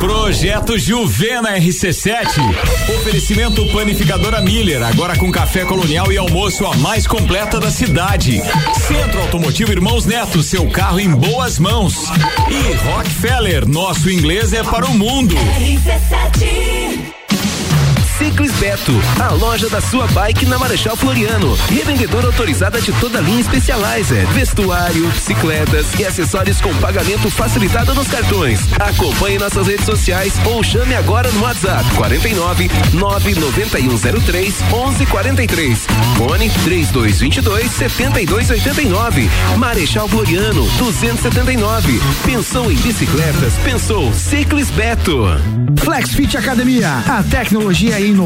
Projeto 0.00 0.76
Juvena 0.76 1.56
RC7. 1.56 2.26
Oferecimento 2.96 3.64
Panificadora 3.66 4.40
Miller, 4.40 4.82
agora 4.82 5.16
com 5.16 5.30
café 5.30 5.64
colonial 5.64 6.10
e 6.10 6.18
almoço 6.18 6.66
a 6.66 6.74
mais 6.74 7.06
completa 7.06 7.60
da 7.60 7.70
cidade. 7.70 8.42
Centro 8.88 9.20
Automotivo 9.20 9.70
Irmãos 9.70 10.04
Neto, 10.04 10.42
seu 10.42 10.68
carro 10.68 10.98
em 10.98 11.10
boas 11.10 11.60
mãos. 11.60 11.94
E 12.50 12.74
Rockefeller, 12.88 13.68
nosso 13.68 14.10
inglês 14.10 14.52
é 14.52 14.64
para 14.64 14.84
o 14.84 14.98
mundo. 14.98 15.36
Ciclis 18.36 18.52
Beto, 18.58 18.92
a 19.18 19.32
loja 19.32 19.66
da 19.70 19.80
sua 19.80 20.06
bike 20.08 20.44
na 20.44 20.58
Marechal 20.58 20.94
Floriano. 20.94 21.56
Revendedora 21.70 22.26
autorizada 22.26 22.78
de 22.82 22.92
toda 23.00 23.16
a 23.16 23.22
linha 23.22 23.42
Specializer, 23.42 24.26
vestuário, 24.26 25.08
bicicletas 25.08 25.98
e 25.98 26.04
acessórios 26.04 26.60
com 26.60 26.74
pagamento 26.74 27.30
facilitado 27.30 27.94
nos 27.94 28.06
cartões. 28.08 28.60
Acompanhe 28.78 29.38
nossas 29.38 29.66
redes 29.66 29.86
sociais 29.86 30.34
ou 30.44 30.62
chame 30.62 30.94
agora 30.94 31.32
no 31.32 31.44
WhatsApp 31.44 31.88
49 31.94 32.70
99103 32.92 34.60
1143. 34.70 35.86
Fone 36.18 36.50
3222 36.50 37.70
7289. 37.72 39.30
Marechal 39.56 40.08
Floriano 40.08 40.68
279. 40.76 42.02
Pensou 42.26 42.70
em 42.70 42.76
bicicletas? 42.76 43.54
Pensou 43.64 44.12
Ciclis 44.12 44.68
Beto. 44.68 45.24
Flexfit 45.82 46.36
Academia, 46.36 46.98
a 47.06 47.22
tecnologia 47.22 48.00
e 48.00 48.10
inovação 48.10 48.25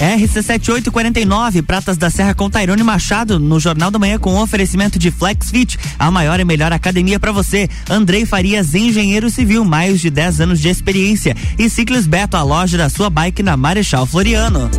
RC7849, 0.00 1.62
Pratas 1.62 1.98
da 1.98 2.08
Serra 2.08 2.34
com 2.34 2.48
Tairone 2.48 2.82
Machado, 2.82 3.38
no 3.38 3.60
Jornal 3.60 3.90
da 3.90 3.98
Manhã 3.98 4.18
com 4.18 4.40
oferecimento 4.40 4.98
de 4.98 5.10
Flex 5.10 5.50
Fit, 5.50 5.78
a 5.98 6.10
maior 6.10 6.40
e 6.40 6.44
melhor 6.44 6.72
academia 6.72 7.20
para 7.20 7.32
você. 7.32 7.68
Andrei 7.88 8.24
Farias, 8.24 8.74
engenheiro 8.74 9.28
civil, 9.28 9.62
mais 9.62 10.00
de 10.00 10.08
10 10.08 10.40
anos 10.40 10.60
de 10.60 10.70
experiência. 10.70 11.36
E 11.58 11.68
Ciclis 11.68 12.06
Beto, 12.06 12.36
a 12.38 12.42
loja 12.42 12.78
da 12.78 12.88
sua 12.88 13.10
bike 13.10 13.42
na 13.42 13.58
Marechal 13.58 14.06
Floriano. 14.06 14.70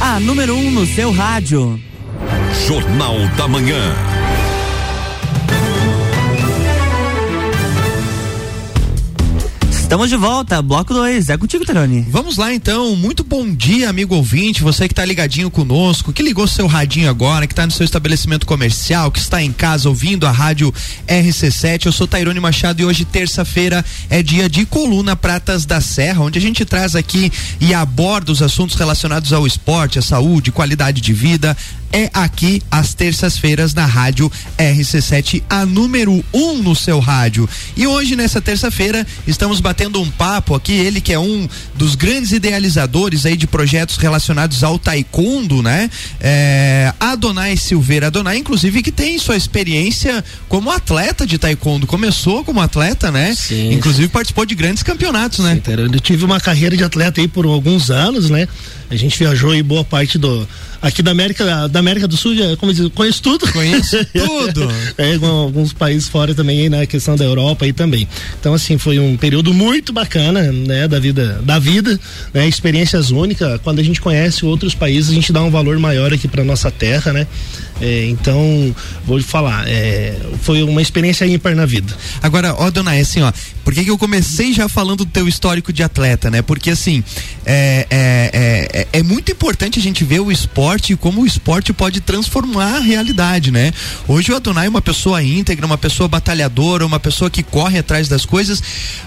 A 0.00 0.20
número 0.20 0.54
1 0.54 0.66
um 0.66 0.70
no 0.70 0.86
seu 0.86 1.10
rádio. 1.10 1.80
Jornal 2.66 3.16
da 3.36 3.48
Manhã. 3.48 4.11
Estamos 9.92 10.08
de 10.08 10.16
volta, 10.16 10.62
bloco 10.62 10.94
2. 10.94 11.28
É 11.28 11.36
contigo, 11.36 11.66
Taroni. 11.66 12.06
Vamos 12.08 12.38
lá 12.38 12.50
então. 12.54 12.96
Muito 12.96 13.22
bom 13.22 13.54
dia, 13.54 13.90
amigo 13.90 14.14
ouvinte. 14.14 14.62
Você 14.62 14.88
que 14.88 14.92
está 14.94 15.04
ligadinho 15.04 15.50
conosco, 15.50 16.14
que 16.14 16.22
ligou 16.22 16.46
seu 16.46 16.66
radinho 16.66 17.10
agora, 17.10 17.46
que 17.46 17.52
está 17.52 17.66
no 17.66 17.72
seu 17.72 17.84
estabelecimento 17.84 18.46
comercial, 18.46 19.12
que 19.12 19.18
está 19.18 19.42
em 19.42 19.52
casa 19.52 19.90
ouvindo 19.90 20.26
a 20.26 20.30
rádio 20.30 20.72
RC7. 21.06 21.84
Eu 21.84 21.92
sou 21.92 22.06
Tairone 22.06 22.40
Machado 22.40 22.80
e 22.80 22.86
hoje, 22.86 23.04
terça-feira, 23.04 23.84
é 24.08 24.22
dia 24.22 24.48
de 24.48 24.64
Coluna 24.64 25.14
Pratas 25.14 25.66
da 25.66 25.78
Serra, 25.78 26.22
onde 26.22 26.38
a 26.38 26.42
gente 26.42 26.64
traz 26.64 26.96
aqui 26.96 27.30
e 27.60 27.74
aborda 27.74 28.32
os 28.32 28.40
assuntos 28.40 28.76
relacionados 28.76 29.30
ao 29.30 29.46
esporte, 29.46 29.98
à 29.98 30.02
saúde, 30.02 30.50
qualidade 30.50 31.02
de 31.02 31.12
vida, 31.12 31.54
é 31.92 32.10
aqui 32.12 32.62
às 32.70 32.94
terças-feiras 32.94 33.74
na 33.74 33.84
rádio 33.84 34.30
RC7, 34.58 35.42
a 35.48 35.66
número 35.66 36.12
1 36.32 36.42
um 36.42 36.62
no 36.62 36.74
seu 36.74 36.98
rádio. 36.98 37.48
E 37.76 37.86
hoje, 37.86 38.16
nessa 38.16 38.40
terça-feira, 38.40 39.06
estamos 39.26 39.60
batendo 39.60 40.00
um 40.00 40.10
papo 40.10 40.54
aqui, 40.54 40.72
ele 40.72 41.00
que 41.00 41.12
é 41.12 41.18
um 41.18 41.48
dos 41.74 41.94
grandes 41.94 42.32
idealizadores 42.32 43.26
aí 43.26 43.36
de 43.36 43.46
projetos 43.46 43.96
relacionados 43.96 44.64
ao 44.64 44.78
taekwondo, 44.78 45.62
né? 45.62 45.90
É, 46.20 46.92
Adonai 46.98 47.56
Silveira 47.56 48.06
Adonai, 48.06 48.38
inclusive, 48.38 48.82
que 48.82 48.90
tem 48.90 49.18
sua 49.18 49.36
experiência 49.36 50.24
como 50.48 50.70
atleta 50.70 51.26
de 51.26 51.38
taekwondo. 51.38 51.86
Começou 51.86 52.44
como 52.44 52.60
atleta, 52.60 53.10
né? 53.10 53.34
Sim. 53.34 53.72
Inclusive 53.72 54.08
participou 54.08 54.46
de 54.46 54.54
grandes 54.54 54.82
campeonatos, 54.82 55.40
né? 55.40 55.60
Sim, 55.64 55.72
eu 55.92 56.00
tive 56.00 56.24
uma 56.24 56.40
carreira 56.40 56.76
de 56.76 56.84
atleta 56.84 57.20
aí 57.20 57.28
por 57.28 57.44
alguns 57.44 57.90
anos, 57.90 58.30
né? 58.30 58.48
A 58.90 58.96
gente 58.96 59.18
viajou 59.18 59.50
aí 59.50 59.62
boa 59.62 59.84
parte 59.84 60.18
do 60.18 60.46
aqui 60.82 61.02
da 61.02 61.12
América 61.12 61.68
da 61.68 61.78
América 61.78 62.08
do 62.08 62.16
Sul, 62.16 62.34
como 62.58 62.74
diz, 62.74 62.88
conheço 62.88 63.22
tudo. 63.22 63.50
Conheço 63.52 64.04
tudo. 64.06 64.68
é, 64.98 65.14
alguns 65.14 65.72
países 65.72 66.08
fora 66.08 66.34
também 66.34 66.68
na 66.68 66.78
né, 66.78 66.86
questão 66.86 67.16
da 67.16 67.24
Europa 67.24 67.64
aí 67.64 67.72
também. 67.72 68.08
Então 68.38 68.52
assim, 68.52 68.76
foi 68.76 68.98
um 68.98 69.16
período 69.16 69.54
muito 69.54 69.92
bacana, 69.92 70.50
né, 70.50 70.88
da 70.88 70.98
vida, 70.98 71.40
da 71.44 71.58
vida, 71.58 71.98
né, 72.34 72.48
experiências 72.48 73.10
únicas. 73.10 73.60
Quando 73.62 73.78
a 73.78 73.82
gente 73.84 74.00
conhece 74.00 74.44
outros 74.44 74.74
países, 74.74 75.10
a 75.10 75.14
gente 75.14 75.32
dá 75.32 75.42
um 75.42 75.50
valor 75.50 75.78
maior 75.78 76.12
aqui 76.12 76.26
para 76.26 76.42
nossa 76.42 76.70
terra, 76.70 77.12
né? 77.12 77.26
É, 77.80 78.06
então, 78.06 78.74
vou 79.04 79.20
falar, 79.22 79.68
é, 79.68 80.16
foi 80.42 80.62
uma 80.62 80.80
experiência 80.80 81.26
ímpar 81.26 81.54
na 81.56 81.66
vida. 81.66 81.92
Agora, 82.22 82.54
ó, 82.56 82.70
dona, 82.70 82.94
é 82.94 83.00
assim, 83.00 83.22
ó, 83.22 83.32
por 83.64 83.74
que, 83.74 83.84
que 83.84 83.90
eu 83.90 83.98
comecei 83.98 84.52
já 84.52 84.68
falando 84.68 84.98
do 84.98 85.06
teu 85.06 85.26
histórico 85.26 85.72
de 85.72 85.82
atleta, 85.82 86.30
né? 86.30 86.42
Porque 86.42 86.70
assim, 86.70 87.02
é, 87.44 87.86
é, 87.90 88.88
é, 88.92 88.98
é 89.00 89.02
muito 89.02 89.32
importante 89.32 89.78
a 89.78 89.82
gente 89.82 90.04
ver 90.04 90.20
o 90.20 90.30
esporte 90.30 90.71
e 90.72 90.96
como 90.96 91.22
o 91.22 91.26
esporte 91.26 91.72
pode 91.72 92.00
transformar 92.00 92.76
a 92.76 92.80
realidade, 92.80 93.50
né? 93.50 93.72
Hoje 94.08 94.32
o 94.32 94.36
Adonai 94.36 94.66
é 94.66 94.68
uma 94.68 94.80
pessoa 94.80 95.22
íntegra, 95.22 95.66
uma 95.66 95.78
pessoa 95.78 96.08
batalhadora, 96.08 96.86
uma 96.86 96.98
pessoa 96.98 97.30
que 97.30 97.42
corre 97.42 97.78
atrás 97.78 98.08
das 98.08 98.24
coisas, 98.24 98.62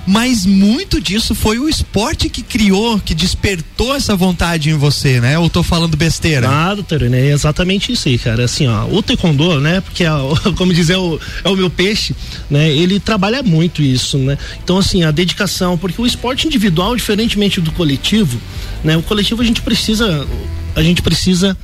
mas 0.05 0.45
muito 0.45 1.01
disso 1.01 1.33
foi 1.33 1.57
o 1.57 1.67
esporte 1.67 2.29
que 2.29 2.41
criou, 2.41 2.99
que 2.99 3.15
despertou 3.15 3.95
essa 3.95 4.15
vontade 4.15 4.69
em 4.69 4.75
você, 4.75 5.19
né? 5.19 5.37
Ou 5.39 5.49
tô 5.49 5.63
falando 5.63 5.97
besteira? 5.97 6.49
Ah, 6.49 6.75
doutor, 6.75 7.01
é 7.01 7.27
exatamente 7.31 7.91
isso 7.91 8.07
aí, 8.07 8.17
cara. 8.17 8.45
Assim, 8.45 8.67
ó, 8.67 8.85
o 8.85 9.01
taekwondo, 9.01 9.59
né? 9.59 9.81
Porque, 9.81 10.03
é, 10.03 10.09
como 10.57 10.73
diz, 10.73 10.89
é 10.89 10.97
o, 10.97 11.19
é 11.43 11.49
o 11.49 11.55
meu 11.55 11.69
peixe, 11.69 12.15
né? 12.49 12.69
Ele 12.69 12.99
trabalha 12.99 13.41
muito 13.41 13.81
isso, 13.81 14.17
né? 14.17 14.37
Então, 14.63 14.77
assim, 14.77 15.03
a 15.03 15.11
dedicação, 15.11 15.77
porque 15.77 16.01
o 16.01 16.05
esporte 16.05 16.47
individual, 16.47 16.95
diferentemente 16.95 17.59
do 17.61 17.71
coletivo, 17.71 18.39
né? 18.83 18.95
O 18.97 19.03
coletivo 19.03 19.41
a 19.41 19.45
gente 19.45 19.61
precisa, 19.61 20.27
a 20.75 20.83
gente 20.83 21.01
precisa 21.01 21.57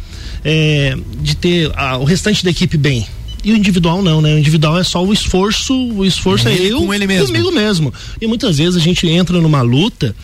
é, 0.44 0.98
de 1.22 1.36
ter 1.36 1.72
a, 1.75 1.98
o 1.98 2.03
restante 2.03 2.44
da 2.44 2.50
equipe 2.50 2.77
bem, 2.77 3.06
e 3.44 3.51
o 3.51 3.58
individual 3.58 4.03
não, 4.03 4.22
né? 4.22 4.36
O 4.36 4.38
individual 4.38 4.77
é 4.77 4.84
só 4.84 5.03
o 5.03 5.12
esforço, 5.12 5.74
o 5.74 6.06
esforço 6.06 6.48
é, 6.48 6.53
é 6.53 6.72
eu 6.72 6.80
com 6.80 6.94
ele 6.94 7.08
mesmo. 7.08 7.27
comigo 7.27 7.51
mesmo. 7.51 7.94
E 8.20 8.27
muitas 8.27 8.58
vezes 8.58 8.75
a 8.75 8.80
gente 8.80 9.08
entra 9.08 9.39
numa 9.41 9.62
luta 9.62 10.15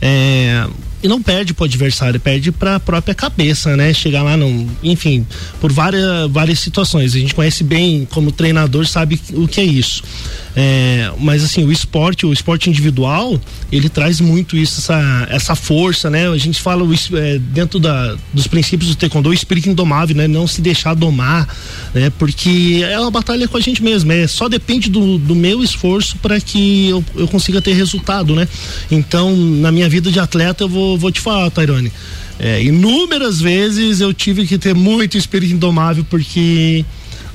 é, 0.00 0.66
e 1.02 1.08
não 1.08 1.22
perde 1.22 1.54
pro 1.54 1.64
adversário, 1.64 2.20
perde 2.20 2.52
para 2.52 2.76
a 2.76 2.80
própria 2.80 3.14
cabeça, 3.14 3.76
né? 3.76 3.94
Chegar 3.94 4.22
lá, 4.22 4.36
não, 4.36 4.68
enfim, 4.82 5.26
por 5.58 5.72
várias, 5.72 6.30
várias 6.30 6.58
situações. 6.58 7.14
A 7.14 7.18
gente 7.18 7.34
conhece 7.34 7.64
bem 7.64 8.06
como 8.10 8.30
treinador, 8.30 8.86
sabe 8.86 9.18
o 9.32 9.48
que 9.48 9.60
é 9.60 9.64
isso. 9.64 10.02
É, 10.58 11.12
mas 11.18 11.44
assim, 11.44 11.64
o 11.64 11.70
esporte, 11.70 12.24
o 12.24 12.32
esporte 12.32 12.70
individual, 12.70 13.38
ele 13.70 13.90
traz 13.90 14.22
muito 14.22 14.56
isso, 14.56 14.80
essa, 14.80 15.28
essa 15.30 15.54
força, 15.54 16.08
né? 16.08 16.26
A 16.30 16.36
gente 16.38 16.62
fala 16.62 16.82
é, 17.12 17.38
dentro 17.38 17.78
da, 17.78 18.16
dos 18.32 18.46
princípios 18.46 18.88
do 18.88 18.96
taekwondo, 18.96 19.28
o 19.28 19.34
espírito 19.34 19.68
indomável, 19.68 20.16
né? 20.16 20.26
Não 20.26 20.46
se 20.46 20.62
deixar 20.62 20.94
domar, 20.94 21.46
né? 21.92 22.10
Porque 22.18 22.82
é 22.88 22.98
uma 22.98 23.10
batalha 23.10 23.46
com 23.46 23.58
a 23.58 23.60
gente 23.60 23.82
mesmo, 23.82 24.10
é 24.10 24.26
só 24.26 24.48
depende 24.48 24.88
do, 24.88 25.18
do 25.18 25.34
meu 25.34 25.62
esforço 25.62 26.16
para 26.22 26.40
que 26.40 26.88
eu, 26.88 27.04
eu 27.14 27.28
consiga 27.28 27.60
ter 27.60 27.74
resultado, 27.74 28.34
né? 28.34 28.48
Então, 28.90 29.36
na 29.36 29.70
minha 29.70 29.90
vida 29.90 30.10
de 30.10 30.18
atleta, 30.18 30.64
eu 30.64 30.68
vou, 30.70 30.96
vou 30.96 31.12
te 31.12 31.20
falar, 31.20 31.50
Tairone, 31.50 31.92
é, 32.38 32.62
inúmeras 32.62 33.40
vezes 33.40 34.00
eu 34.00 34.14
tive 34.14 34.46
que 34.46 34.56
ter 34.56 34.74
muito 34.74 35.18
espírito 35.18 35.52
indomável 35.52 36.04
porque 36.08 36.82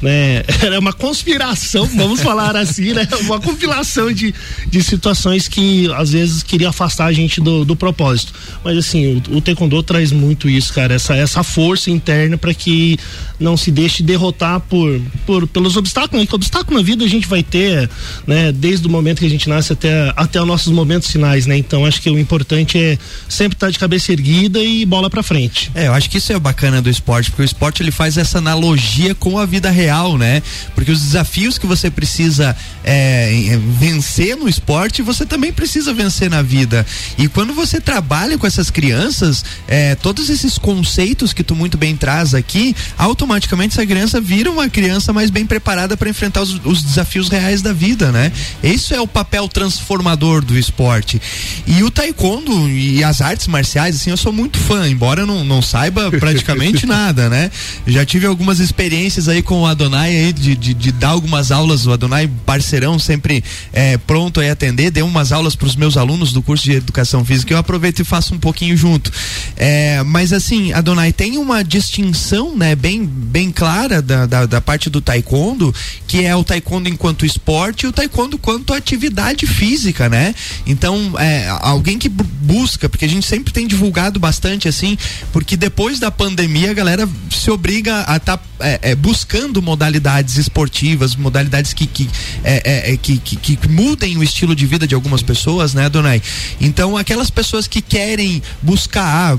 né? 0.02 0.44
Era 0.62 0.80
uma 0.80 0.94
conspiração, 0.94 1.86
vamos 1.86 2.22
falar 2.22 2.56
assim, 2.56 2.94
né? 2.94 3.08
Uma 3.22 3.40
compilação 3.40 4.12
de, 4.12 4.34
de 4.68 4.84
situações 4.84 5.48
que 5.48 5.92
às 5.94 6.12
vezes 6.12 6.44
queria 6.44 6.70
afastar 6.70 7.06
a 7.06 7.14
gente 7.14 7.40
do, 7.40 7.64
do 7.64 7.76
propósito. 7.76 8.34
Mas 8.64 8.78
assim, 8.78 9.22
o, 9.30 9.38
o 9.38 9.42
taekwondo 9.42 9.82
traz 9.84 10.12
muito 10.12 10.50
isso, 10.50 10.74
cara, 10.74 10.96
essa, 10.96 11.16
essa 11.16 11.44
força 11.44 11.92
interna 11.92 12.38
para 12.38 12.54
que 12.54 12.98
não 13.40 13.56
se 13.56 13.72
deixe 13.72 14.02
derrotar 14.02 14.60
por, 14.62 15.00
por 15.26 15.48
pelos 15.48 15.78
obstáculos, 15.78 16.22
né? 16.22 16.28
Que 16.28 16.36
obstáculo 16.36 16.78
na 16.78 16.84
vida 16.84 17.06
a 17.06 17.08
gente 17.08 17.28
vai 17.28 17.44
ter, 17.44 17.90
né? 18.26 18.52
Desde 18.52 18.88
o 18.88 18.90
momento 18.90 19.20
que 19.20 19.26
a 19.26 19.30
gente 19.30 19.48
nasce 19.48 19.74
até 19.74 20.12
até 20.16 20.42
os 20.42 20.48
nossos 20.48 20.74
momentos 20.74 21.10
finais, 21.12 21.46
né? 21.46 21.58
Então 21.58 21.86
acho 21.86 22.02
que 22.02 22.10
o 22.10 22.18
importante 22.18 22.78
é 22.78 22.98
sempre 23.30 23.56
estar 23.56 23.68
tá 23.68 23.72
de 23.72 23.80
cabeça 23.80 24.12
erguida 24.12 24.60
e 24.60 24.86
bola 24.86 25.10
para 25.10 25.22
frente. 25.22 25.72
É, 25.76 25.88
eu 25.88 25.94
acho 25.94 26.10
que 26.10 26.18
isso 26.18 26.34
é 26.34 26.40
bacana 26.40 26.82
do 26.82 26.90
esporte, 26.90 27.30
porque 27.30 27.44
o 27.44 27.46
esporte 27.46 27.84
ele 27.84 27.92
faz 27.92 28.18
essa 28.18 28.40
analogia 28.40 29.14
com 29.14 29.38
a 29.38 29.46
vida 29.46 29.70
real 29.70 29.91
real, 29.92 30.18
né? 30.18 30.42
Porque 30.74 30.92
os 30.92 31.02
desafios 31.02 31.58
que 31.58 31.68
você 31.68 31.92
precisa 31.92 32.56
é, 32.84 33.60
vencer 33.78 34.38
no 34.38 34.48
esporte, 34.48 35.02
você 35.02 35.26
também 35.26 35.52
precisa 35.52 35.94
vencer 35.94 36.30
na 36.30 36.42
vida. 36.42 36.86
E 37.18 37.28
quando 37.28 37.54
você 37.54 37.82
trabalha 37.82 38.38
com 38.38 38.48
essas 38.48 38.70
crianças, 38.72 39.44
é, 39.68 39.96
todos 39.96 40.30
esses 40.30 40.58
conceitos 40.58 41.34
que 41.34 41.44
tu 41.44 41.56
muito 41.56 41.78
bem 41.78 41.96
traz 41.96 42.34
aqui, 42.34 42.76
automaticamente 42.98 43.74
essa 43.74 43.86
criança 43.86 44.22
vira 44.22 44.50
uma 44.50 44.70
criança 44.70 45.12
mais 45.12 45.30
bem 45.30 45.46
preparada 45.46 45.98
para 45.98 46.10
enfrentar 46.10 46.42
os, 46.42 46.60
os, 46.64 46.82
desafios 46.82 47.30
reais 47.30 47.62
da 47.62 47.74
vida, 47.74 48.12
né? 48.12 48.32
Esse 48.64 48.94
é 48.94 49.02
o 49.02 49.08
papel 49.08 49.48
transformador 49.48 50.44
do 50.44 50.58
esporte. 50.58 51.22
E 51.68 51.84
o 51.84 51.92
taekwondo 51.92 52.70
e 52.70 53.04
as 53.04 53.22
artes 53.22 53.48
marciais, 53.48 53.96
assim, 53.96 54.10
eu 54.10 54.18
sou 54.18 54.32
muito 54.32 54.58
fã, 54.58 54.88
embora 54.88 55.22
eu 55.22 55.28
não, 55.28 55.44
não 55.44 55.62
saiba 55.62 56.10
praticamente 56.12 56.86
nada, 56.88 57.30
né? 57.30 57.52
Já 57.86 58.06
tive 58.06 58.26
algumas 58.26 58.60
experiências 58.60 59.28
aí 59.28 59.42
com 59.42 59.66
a 59.66 59.74
Adonai 59.82 60.16
aí 60.16 60.34
de, 60.34 60.56
de, 60.56 60.74
de, 60.76 60.92
dar 60.92 61.10
algumas 61.10 61.52
aulas, 61.52 61.88
o 61.88 61.92
Adonai 61.92 62.30
parceirão 62.46 63.00
sempre 63.00 63.44
é, 63.74 63.98
pronto 63.98 64.40
a 64.40 64.52
atender, 64.52 64.92
deu 64.92 65.08
umas 65.08 65.32
aulas 65.32 65.56
para 65.56 65.66
os 65.66 65.76
meus 65.76 65.98
alunos 65.98 66.32
do 66.32 66.42
curso 66.42 66.64
de 66.64 66.74
educação 66.74 67.26
física, 67.26 67.52
eu 67.52 67.58
aproveito 67.58 68.00
e 68.00 68.04
faço 68.04 68.36
um 68.36 68.40
pouquinho 68.40 68.78
junto. 68.78 69.12
É, 69.58 70.04
mas 70.04 70.34
assim, 70.34 70.72
Adonai 70.72 71.12
tem 71.12 71.40
uma 71.40 71.64
distinção, 71.64 72.56
né, 72.56 72.76
bem, 72.76 73.04
bem 73.06 73.52
clara 73.52 74.02
da, 74.04 74.28
da, 74.28 74.46
da, 74.46 74.62
parte 74.62 74.88
do 74.88 75.02
taekwondo, 75.02 75.74
que 76.08 76.26
é 76.26 76.36
o 76.36 76.44
taekwondo 76.44 76.88
enquanto 76.88 77.26
esporte 77.26 77.86
e 77.86 77.88
o 77.88 77.92
taekwondo 77.92 78.38
quanto 78.38 78.74
atividade 78.74 79.48
física, 79.48 80.08
né? 80.08 80.36
Então, 80.66 81.14
é, 81.18 81.48
alguém 81.62 81.98
que 81.98 82.10
busca, 82.10 82.88
porque 82.88 83.06
a 83.06 83.10
gente 83.10 83.26
sempre 83.26 83.52
tem 83.52 83.66
divulgado 83.66 84.20
bastante 84.20 84.68
assim, 84.68 84.96
porque 85.34 85.58
depois 85.58 86.00
da 86.00 86.12
pandemia 86.12 86.70
a 86.70 86.74
galera 86.74 87.10
se 87.32 87.50
obriga 87.50 88.04
a 88.08 88.18
estar 88.18 88.38
tá, 88.38 88.44
é, 88.60 88.92
é, 88.92 88.96
buscando 88.96 89.62
modalidades 89.72 90.36
esportivas, 90.36 91.16
modalidades 91.16 91.72
que 91.72 91.86
que, 91.86 92.10
é, 92.44 92.90
é, 92.90 92.94
é, 92.94 92.98
que, 92.98 93.18
que, 93.18 93.56
que, 93.56 93.70
mudem 93.70 94.18
o 94.18 94.24
estilo 94.24 94.54
de 94.54 94.66
vida 94.66 94.86
de 94.86 94.94
algumas 94.94 95.22
pessoas, 95.22 95.74
né, 95.74 95.90
Donai? 95.90 96.22
Então, 96.60 96.98
aquelas 96.98 97.30
pessoas 97.30 97.68
que 97.68 97.82
querem 97.82 98.44
buscar, 98.62 99.34
ah, 99.34 99.38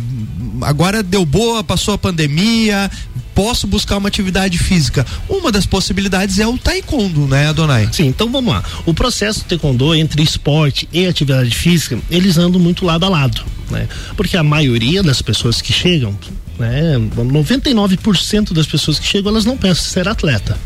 agora 0.63 1.03
deu 1.03 1.27
boa, 1.27 1.63
passou 1.63 1.93
a 1.93 1.99
pandemia, 1.99 2.91
posso 3.35 3.67
buscar 3.67 3.99
uma 3.99 4.09
atividade 4.09 4.57
física. 4.57 5.05
Uma 5.29 5.53
das 5.53 5.67
possibilidades 5.67 6.39
é 6.39 6.47
o 6.47 6.57
taekwondo, 6.57 7.27
né, 7.27 7.49
Adonai? 7.49 7.91
Sim, 7.93 8.07
então 8.07 8.31
vamos 8.33 8.55
lá. 8.55 8.65
O 8.87 8.95
processo 8.95 9.41
do 9.41 9.47
taekwondo 9.47 9.95
entre 9.95 10.23
esporte 10.23 10.89
e 10.91 11.07
atividade 11.07 11.55
física, 11.55 11.99
eles 12.11 12.39
andam 12.39 12.59
muito 12.59 12.87
lado 12.87 13.05
a 13.05 13.09
lado, 13.11 13.43
né? 13.71 13.87
Porque 14.17 14.37
a 14.39 14.43
maioria 14.43 15.03
das 15.03 15.21
pessoas 15.21 15.61
que 15.61 15.75
chegam 15.75 16.17
né? 16.63 16.97
99% 17.17 18.53
das 18.53 18.67
pessoas 18.67 18.99
que 18.99 19.07
chegam, 19.07 19.31
elas 19.31 19.45
não 19.45 19.57
pensam 19.57 19.85
em 19.85 19.89
ser 19.89 20.09
atleta. 20.09 20.57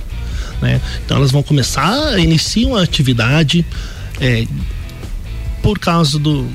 Né? 0.60 0.80
Então 1.04 1.16
elas 1.16 1.30
vão 1.30 1.42
começar, 1.42 2.18
iniciam 2.18 2.76
a 2.76 2.82
atividade 2.82 3.64
é, 4.20 4.46
por 5.62 5.78
causa 5.78 6.18
do 6.18 6.46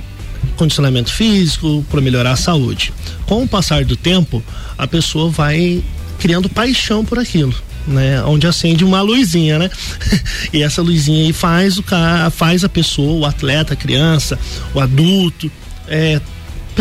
condicionamento 0.55 1.11
físico, 1.11 1.83
para 1.89 2.01
melhorar 2.01 2.33
a 2.33 2.35
saúde. 2.35 2.93
Com 3.25 3.43
o 3.43 3.47
passar 3.47 3.83
do 3.83 3.95
tempo, 3.95 4.43
a 4.77 4.87
pessoa 4.87 5.29
vai 5.29 5.83
criando 6.19 6.47
paixão 6.47 7.03
por 7.03 7.17
aquilo. 7.17 7.53
né? 7.87 8.21
Onde 8.23 8.45
acende 8.45 8.83
uma 8.83 9.01
luzinha, 9.01 9.57
né? 9.57 9.71
e 10.53 10.61
essa 10.61 10.83
luzinha 10.83 11.25
aí 11.25 11.33
faz 11.33 11.79
o 11.79 11.83
cara, 11.83 12.29
faz 12.29 12.63
a 12.63 12.69
pessoa, 12.69 13.13
o 13.21 13.25
atleta, 13.25 13.73
a 13.73 13.75
criança, 13.75 14.37
o 14.73 14.79
adulto, 14.79 15.51
é, 15.87 16.21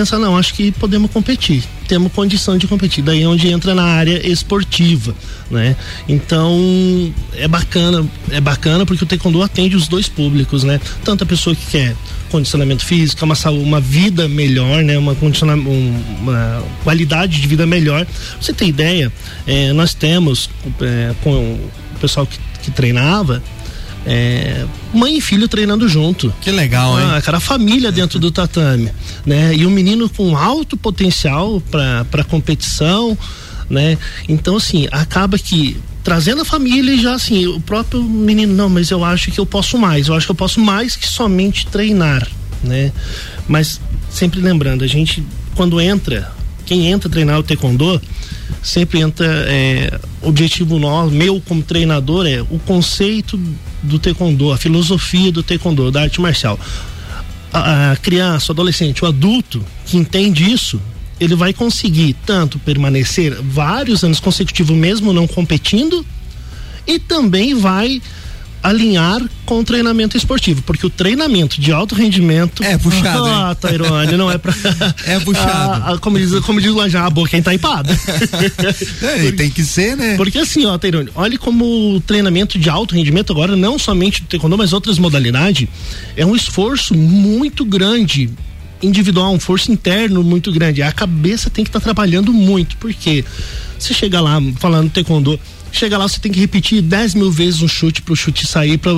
pensar, 0.01 0.19
não, 0.19 0.37
acho 0.37 0.55
que 0.55 0.73
podemos 0.73 1.11
competir, 1.11 1.63
temos 1.87 2.11
condição 2.13 2.57
de 2.57 2.67
competir. 2.67 3.05
Daí 3.05 3.23
é 3.23 3.29
onde 3.29 3.49
entra 3.49 3.75
na 3.75 3.85
área 3.85 4.27
esportiva, 4.27 5.15
né? 5.51 5.77
Então 6.09 7.13
é 7.35 7.47
bacana, 7.47 8.07
é 8.31 8.41
bacana 8.41 8.87
porque 8.87 9.05
o 9.05 9.07
taekwondo 9.07 9.43
atende 9.43 9.77
os 9.77 9.89
dois 9.89 10.09
públicos, 10.09 10.65
né? 10.65 10.81
Tanto 11.05 11.25
a 11.25 11.27
pessoa 11.27 11.55
que 11.55 11.67
quer 11.67 11.95
condicionamento 12.31 12.85
físico, 12.85 13.25
uma 13.25 13.35
saúde, 13.35 13.65
uma 13.65 13.81
vida 13.81 14.27
melhor, 14.29 14.83
né? 14.83 14.97
Uma 14.97 15.17
uma 16.21 16.65
qualidade 16.83 17.41
de 17.41 17.47
vida 17.47 17.67
melhor. 17.67 18.07
Pra 18.07 18.15
você 18.41 18.53
tem 18.53 18.69
ideia? 18.69 19.13
É, 19.47 19.73
nós 19.73 19.93
temos 19.93 20.49
é, 20.81 21.15
com 21.23 21.33
o 21.35 21.99
pessoal 22.01 22.27
que, 22.27 22.39
que 22.63 22.71
treinava 22.71 23.43
é, 24.07 24.65
mãe 24.95 25.19
e 25.19 25.21
filho 25.21 25.49
treinando 25.49 25.89
junto. 25.89 26.33
Que 26.41 26.51
legal, 26.51 26.99
hein? 26.99 27.07
Ah, 27.11 27.23
cara, 27.23 27.37
a 27.37 27.41
família 27.41 27.93
dentro 27.93 28.19
do 28.19 28.31
tatame, 28.31 28.91
né? 29.27 29.55
E 29.55 29.67
um 29.67 29.71
menino 29.71 30.09
com 30.09 30.37
alto 30.37 30.77
potencial 30.77 31.61
para 31.71 32.25
competição, 32.25 33.17
né? 33.69 33.99
Então, 34.29 34.57
assim, 34.57 34.89
acaba 34.91 35.39
que 35.39 35.77
trazendo 36.03 36.43
a 36.43 36.45
família 36.45 36.95
e 36.95 37.01
já 37.01 37.15
assim, 37.15 37.47
o 37.47 37.61
próprio 37.61 38.03
menino, 38.03 38.55
não, 38.55 38.69
mas 38.69 38.91
eu 38.91 39.05
acho 39.05 39.31
que 39.31 39.39
eu 39.39 39.45
posso 39.45 39.77
mais, 39.77 40.09
eu 40.09 40.15
acho 40.15 40.27
que 40.27 40.33
eu 40.33 40.37
posso 40.37 40.59
mais 40.59 40.97
que 40.97 41.07
somente 41.07 41.67
treinar, 41.67 42.27
né? 42.65 42.91
Mas 43.47 43.81
sempre 44.11 44.41
lembrando, 44.41 44.83
a 44.83 44.87
gente 44.87 45.23
quando 45.55 45.79
entra, 45.79 46.33
quem 46.65 46.87
entra 46.87 47.11
treinar 47.11 47.39
o 47.39 47.43
taekwondo, 47.43 48.01
sempre 48.63 49.01
entra 49.01 49.27
é, 49.27 50.01
objetivo 50.23 50.79
nosso, 50.79 51.11
meu 51.11 51.41
como 51.41 51.63
treinador 51.63 52.27
é 52.27 52.41
o 52.41 52.59
conceito 52.61 53.39
do 53.83 53.99
taekwondo, 53.99 54.53
a 54.53 54.59
filosofia 54.59 55.33
do 55.33 55.43
taekwondo, 55.43 55.91
da 55.91 56.03
arte 56.03 56.21
marcial. 56.21 56.59
A, 57.53 57.93
a 57.93 57.97
criança, 57.97 58.53
o 58.53 58.53
adolescente, 58.53 59.05
o 59.05 59.09
adulto 59.09 59.65
que 59.87 59.97
entende 59.97 60.51
isso, 60.51 60.81
ele 61.19 61.35
vai 61.35 61.53
conseguir 61.53 62.15
tanto 62.25 62.59
permanecer 62.59 63.41
vários 63.43 64.03
anos 64.03 64.21
consecutivos 64.21 64.77
mesmo 64.77 65.13
não 65.13 65.27
competindo 65.27 66.05
e 66.87 66.99
também 66.99 67.55
vai 67.55 68.01
alinhar 68.63 69.21
com 69.47 69.61
o 69.61 69.65
treinamento 69.65 70.17
esportivo, 70.17 70.63
porque 70.63 70.87
o 70.87 70.91
treinamento 70.91 71.61
de 71.61 71.73
alto 71.73 71.95
rendimento 71.95 72.63
é 72.63 72.77
puxado. 72.77 73.27
Ah, 73.27 73.55
Tairone, 73.55 74.17
não 74.17 74.31
é 74.31 74.39
pra. 74.39 74.55
é 75.07 75.19
puxado. 75.21 75.51
Ah, 75.51 75.93
ah, 75.93 75.99
como 75.99 76.19
diz, 76.19 76.39
como 76.41 76.61
diz 76.61 76.71
o 76.71 76.77
Lanjar, 76.77 77.05
a 77.07 77.11
boca 77.11 77.41
tá 77.43 77.55
empada. 77.55 77.99
é, 79.03 79.33
tem 79.33 79.51
que 79.51 79.65
ser, 79.65 79.97
né? 79.97 80.17
Porque 80.17 80.39
assim, 80.39 80.67
ó, 80.67 80.77
Tairone, 80.77 81.11
olha 81.15 81.39
como 81.39 81.97
o 81.97 82.01
treinamento 82.01 82.59
de 82.59 82.69
alto 82.69 82.95
rendimento 82.95 83.33
agora, 83.33 83.57
não 83.57 83.79
somente 83.79 84.23
do 84.23 84.29
taekwondo, 84.29 84.59
mas 84.59 84.73
outras 84.73 84.99
modalidades, 84.99 85.69
é 86.17 86.25
um 86.25 86.37
esforço 86.37 86.95
muito 86.95 87.65
grande 87.65 88.31
individual, 88.83 89.33
um 89.33 89.37
esforço 89.37 89.73
interno 89.73 90.23
muito 90.23 90.53
grande. 90.53 90.83
A 90.83 90.93
cabeça 90.93 91.51
tem 91.51 91.65
que 91.65 91.69
estar 91.69 91.81
tá 91.81 91.85
trabalhando 91.85 92.33
muito, 92.33 92.77
porque 92.77 93.25
você 93.79 93.95
chega 93.95 94.21
lá 94.21 94.41
falando 94.59 94.91
taekwondo, 94.91 95.39
Chega 95.73 95.97
lá, 95.97 96.09
você 96.09 96.19
tem 96.19 96.33
que 96.33 96.41
repetir 96.41 96.83
10 96.83 97.15
mil 97.15 97.31
vezes 97.31 97.63
um 97.63 97.69
chute 97.69 98.03
para 98.03 98.13
o 98.13 98.17
chute 98.17 98.47
sair, 98.47 98.79
para 98.79 98.93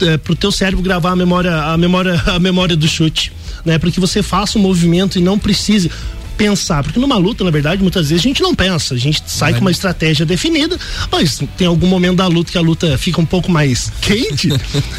é, 0.00 0.16
pro 0.16 0.34
teu 0.34 0.50
cérebro 0.50 0.82
gravar 0.82 1.12
a 1.12 1.16
memória, 1.16 1.54
a 1.54 1.76
memória, 1.76 2.20
a 2.26 2.38
memória 2.38 2.76
do 2.76 2.88
chute, 2.88 3.32
né? 3.64 3.78
Para 3.78 3.90
que 3.90 4.00
você 4.00 4.22
faça 4.22 4.58
um 4.58 4.62
movimento 4.62 5.18
e 5.18 5.22
não 5.22 5.38
precise 5.38 5.90
pensar, 6.36 6.82
porque 6.82 6.98
numa 6.98 7.18
luta, 7.18 7.44
na 7.44 7.50
verdade, 7.50 7.82
muitas 7.82 8.08
vezes 8.08 8.24
a 8.24 8.28
gente 8.28 8.40
não 8.40 8.54
pensa, 8.54 8.94
a 8.94 8.96
gente 8.96 9.22
sai 9.26 9.52
é. 9.52 9.54
com 9.54 9.60
uma 9.60 9.70
estratégia 9.70 10.24
definida, 10.24 10.78
mas 11.12 11.38
tem 11.58 11.66
algum 11.66 11.86
momento 11.86 12.16
da 12.16 12.26
luta 12.26 12.50
que 12.50 12.56
a 12.56 12.62
luta 12.62 12.96
fica 12.96 13.20
um 13.20 13.26
pouco 13.26 13.52
mais 13.52 13.92
quente, 14.00 14.48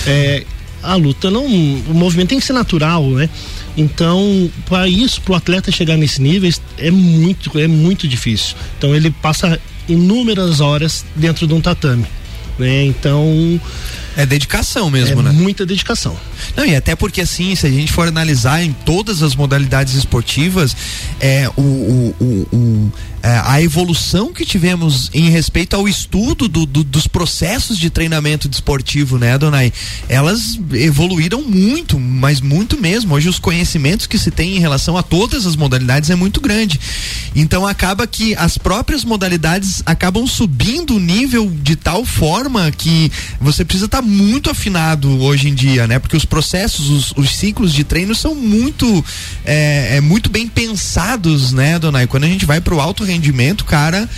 é, 0.06 0.46
a 0.84 0.94
luta 0.94 1.32
não, 1.32 1.46
o 1.46 1.94
movimento 1.96 2.30
tem 2.30 2.40
que 2.40 2.46
ser 2.46 2.54
natural, 2.54 3.10
né? 3.10 3.28
Então, 3.76 4.52
para 4.68 4.88
isso, 4.88 5.20
para 5.22 5.34
o 5.34 5.36
atleta 5.36 5.72
chegar 5.72 5.98
nesse 5.98 6.22
nível, 6.22 6.52
é 6.78 6.92
muito, 6.92 7.58
é 7.58 7.68
muito 7.68 8.08
difícil. 8.08 8.56
Então, 8.78 8.94
ele 8.94 9.10
passa 9.10 9.60
inúmeras 9.88 10.60
horas 10.60 11.06
dentro 11.16 11.48
de 11.48 11.54
um 11.54 11.62
tatame. 11.62 12.06
Né? 12.58 12.86
Então. 12.86 13.60
É 14.16 14.26
dedicação 14.26 14.90
mesmo, 14.90 15.22
é 15.22 15.24
né? 15.24 15.32
Muita 15.32 15.66
dedicação. 15.66 16.18
Não, 16.56 16.66
e 16.66 16.76
até 16.76 16.96
porque 16.96 17.22
assim, 17.22 17.56
se 17.56 17.66
a 17.66 17.70
gente 17.70 17.92
for 17.92 18.08
analisar 18.08 18.64
em 18.64 18.74
todas 18.74 19.22
as 19.22 19.36
modalidades 19.36 19.94
esportivas, 19.96 20.76
é, 21.20 21.50
o, 21.56 21.62
o, 21.62 22.16
o, 22.20 22.56
o 22.56 22.92
é, 23.24 23.40
a 23.46 23.62
evolução 23.62 24.34
que 24.34 24.44
tivemos 24.44 25.12
em 25.14 25.30
respeito 25.30 25.76
ao 25.76 25.88
estudo 25.88 26.48
do, 26.48 26.66
do, 26.66 26.84
dos 26.84 27.06
processos 27.06 27.78
de 27.78 27.90
treinamento 27.90 28.50
desportivo, 28.50 29.20
né, 29.20 29.38
Donai? 29.38 29.72
Elas 30.10 30.60
evoluíram 30.74 31.44
muito, 31.44 32.00
mas 32.00 32.42
muito 32.42 32.82
mesmo. 32.82 33.14
Hoje 33.14 33.30
os 33.30 33.38
conhecimentos 33.38 34.08
que 34.08 34.18
se 34.18 34.32
tem 34.32 34.58
em 34.58 34.60
relação 34.60 34.98
a 34.98 35.04
todas 35.04 35.46
as 35.46 35.56
modalidades 35.56 36.10
é 36.10 36.16
muito 36.16 36.42
grande. 36.42 36.80
Então 37.36 37.68
acaba 37.68 38.08
que 38.08 38.36
as 38.36 38.58
próprias 38.58 39.06
modalidades 39.06 39.84
acabam 39.86 40.26
subindo 40.26 40.96
o 40.96 41.00
nível 41.00 41.52
de 41.62 41.76
tal 41.76 42.04
forma 42.04 42.72
que 42.72 43.12
você 43.40 43.64
precisa 43.64 43.86
estar 43.86 44.01
tá 44.01 44.01
muito 44.02 44.50
afinado 44.50 45.22
hoje 45.22 45.50
em 45.50 45.54
dia, 45.54 45.88
né? 45.88 46.00
Porque 46.00 46.18
os 46.18 46.26
processos, 46.26 46.90
os, 46.90 47.14
os 47.16 47.36
ciclos 47.36 47.74
de 47.74 47.84
treino 47.84 48.14
são 48.16 48.36
muito, 48.36 49.04
é, 49.46 49.98
é 49.98 50.02
muito 50.02 50.30
bem 50.30 50.48
pensados, 50.48 51.52
né, 51.52 51.80
Donai? 51.80 52.08
Quando 52.08 52.24
a 52.24 52.28
gente 52.28 52.46
vai 52.46 52.60
para 52.60 52.74
o 52.74 52.82
alto 52.82 53.04
rendimento, 53.04 53.66
cara, 53.66 54.10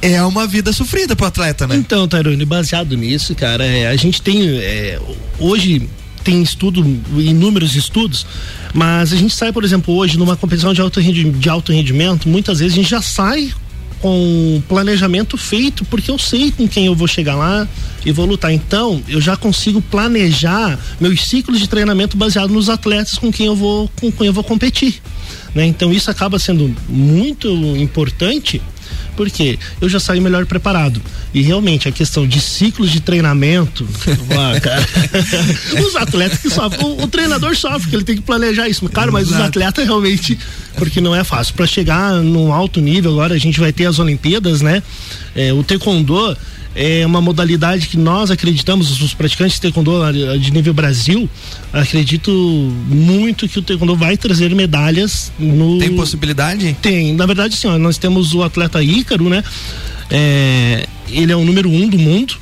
é 0.00 0.22
uma 0.24 0.46
vida 0.46 0.72
sofrida 0.72 1.14
pro 1.14 1.26
atleta, 1.26 1.66
né? 1.66 1.76
Então, 1.76 2.08
Tairone, 2.08 2.44
baseado 2.44 2.96
nisso, 2.96 3.34
cara, 3.34 3.64
é, 3.64 3.86
a 3.86 3.96
gente 3.96 4.20
tem 4.20 4.48
é, 4.58 5.00
hoje 5.38 5.88
tem 6.22 6.40
estudo, 6.40 6.80
inúmeros 7.16 7.74
estudos, 7.74 8.24
mas 8.72 9.12
a 9.12 9.16
gente 9.16 9.34
sai, 9.34 9.52
por 9.52 9.64
exemplo, 9.64 9.94
hoje 9.94 10.16
numa 10.16 10.36
competição 10.36 10.72
de 10.72 10.80
alto, 10.80 11.02
de 11.02 11.48
alto 11.48 11.72
rendimento, 11.72 12.28
muitas 12.28 12.60
vezes 12.60 12.74
a 12.74 12.76
gente 12.76 12.90
já 12.90 13.02
sai 13.02 13.52
com 14.02 14.60
planejamento 14.68 15.38
feito, 15.38 15.84
porque 15.84 16.10
eu 16.10 16.18
sei 16.18 16.50
com 16.50 16.66
quem 16.66 16.86
eu 16.86 16.94
vou 16.94 17.06
chegar 17.06 17.36
lá 17.36 17.66
e 18.04 18.10
vou 18.10 18.26
lutar. 18.26 18.52
Então, 18.52 19.00
eu 19.08 19.20
já 19.20 19.36
consigo 19.36 19.80
planejar 19.80 20.76
meus 21.00 21.24
ciclos 21.26 21.60
de 21.60 21.68
treinamento 21.68 22.16
baseado 22.16 22.50
nos 22.52 22.68
atletas 22.68 23.16
com 23.16 23.32
quem 23.32 23.46
eu 23.46 23.54
vou, 23.54 23.88
com 24.00 24.10
quem 24.10 24.26
eu 24.26 24.32
vou 24.32 24.42
competir. 24.42 25.00
Né? 25.54 25.64
Então, 25.66 25.92
isso 25.92 26.10
acaba 26.10 26.38
sendo 26.38 26.74
muito 26.88 27.48
importante 27.76 28.60
porque 29.16 29.58
eu 29.80 29.88
já 29.88 30.00
saí 30.00 30.20
melhor 30.20 30.46
preparado. 30.46 31.00
E 31.34 31.42
realmente 31.42 31.88
a 31.88 31.92
questão 31.92 32.26
de 32.26 32.40
ciclos 32.40 32.90
de 32.90 33.00
treinamento, 33.00 33.86
ah, 34.30 34.60
cara, 34.60 34.86
os 35.86 35.96
atletas 35.96 36.38
que 36.40 36.50
sofrem, 36.50 36.84
o, 36.84 37.02
o, 37.02 37.08
treinador 37.08 37.56
sofre, 37.56 37.88
que 37.88 37.96
ele 37.96 38.04
tem 38.04 38.16
que 38.16 38.22
planejar 38.22 38.68
isso, 38.68 38.88
cara, 38.88 39.10
mas 39.10 39.28
Exato. 39.28 39.42
os 39.42 39.48
atletas 39.48 39.84
realmente, 39.84 40.38
porque 40.76 41.00
não 41.00 41.14
é 41.14 41.24
fácil. 41.24 41.54
Para 41.54 41.66
chegar 41.66 42.14
num 42.14 42.52
alto 42.52 42.80
nível, 42.80 43.12
agora 43.12 43.34
a 43.34 43.38
gente 43.38 43.58
vai 43.60 43.72
ter 43.72 43.86
as 43.86 43.98
Olimpíadas, 43.98 44.60
né? 44.60 44.82
É, 45.34 45.52
o 45.52 45.62
Taekwondo 45.62 46.36
é 46.74 47.04
uma 47.04 47.20
modalidade 47.20 47.88
que 47.88 47.96
nós 47.96 48.30
acreditamos, 48.30 49.00
os 49.00 49.14
praticantes 49.14 49.56
de 49.56 49.62
taekwondo 49.62 49.92
de 50.38 50.50
nível 50.50 50.72
Brasil, 50.72 51.28
acredito 51.72 52.30
muito 52.88 53.48
que 53.48 53.58
o 53.58 53.62
taekwondo 53.62 53.94
vai 53.94 54.16
trazer 54.16 54.54
medalhas 54.54 55.32
no 55.38 55.78
Tem 55.78 55.94
possibilidade? 55.94 56.76
Tem, 56.80 57.14
na 57.14 57.26
verdade 57.26 57.56
sim, 57.56 57.68
ó, 57.68 57.78
nós 57.78 57.98
temos 57.98 58.34
o 58.34 58.42
atleta 58.42 58.82
Ícaro, 58.82 59.28
né? 59.28 59.44
É, 60.10 60.86
ele 61.10 61.32
é 61.32 61.36
o 61.36 61.44
número 61.44 61.68
um 61.68 61.88
do 61.88 61.98
mundo. 61.98 62.34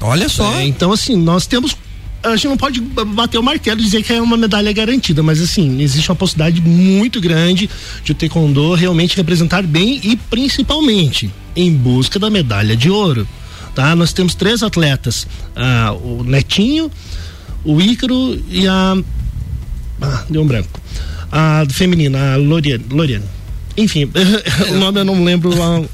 Olha 0.00 0.28
só. 0.28 0.52
É, 0.58 0.64
então 0.64 0.92
assim, 0.92 1.16
nós 1.16 1.46
temos 1.46 1.76
a 2.22 2.34
gente 2.34 2.48
não 2.48 2.56
pode 2.56 2.80
bater 2.80 3.38
o 3.38 3.42
martelo 3.42 3.80
e 3.80 3.84
dizer 3.84 4.02
que 4.02 4.12
é 4.12 4.20
uma 4.20 4.36
medalha 4.36 4.72
garantida, 4.72 5.22
mas 5.22 5.40
assim, 5.40 5.80
existe 5.80 6.10
uma 6.10 6.16
possibilidade 6.16 6.60
muito 6.60 7.20
grande 7.20 7.70
de 8.02 8.10
o 8.10 8.14
taekwondo 8.14 8.74
realmente 8.74 9.16
representar 9.16 9.62
bem 9.62 10.00
e 10.02 10.16
principalmente 10.16 11.30
em 11.54 11.70
busca 11.72 12.18
da 12.18 12.28
medalha 12.28 12.76
de 12.76 12.90
ouro 12.90 13.28
tá? 13.76 13.94
Nós 13.94 14.12
temos 14.14 14.34
três 14.34 14.62
atletas, 14.62 15.26
ah, 15.54 15.92
o 15.92 16.24
Netinho, 16.24 16.90
o 17.62 17.78
Ícaro 17.80 18.42
e 18.48 18.66
a 18.66 18.96
ah, 20.00 20.24
deu 20.28 20.42
um 20.42 20.46
branco. 20.46 20.80
A 21.30 21.64
feminina, 21.70 22.34
a 22.34 22.36
Loriane, 22.36 22.84
Loriane. 22.90 23.24
Enfim, 23.76 24.10
o 24.70 24.74
nome 24.78 25.00
eu 25.00 25.04
não 25.04 25.22
lembro 25.22 25.54
lá. 25.56 25.84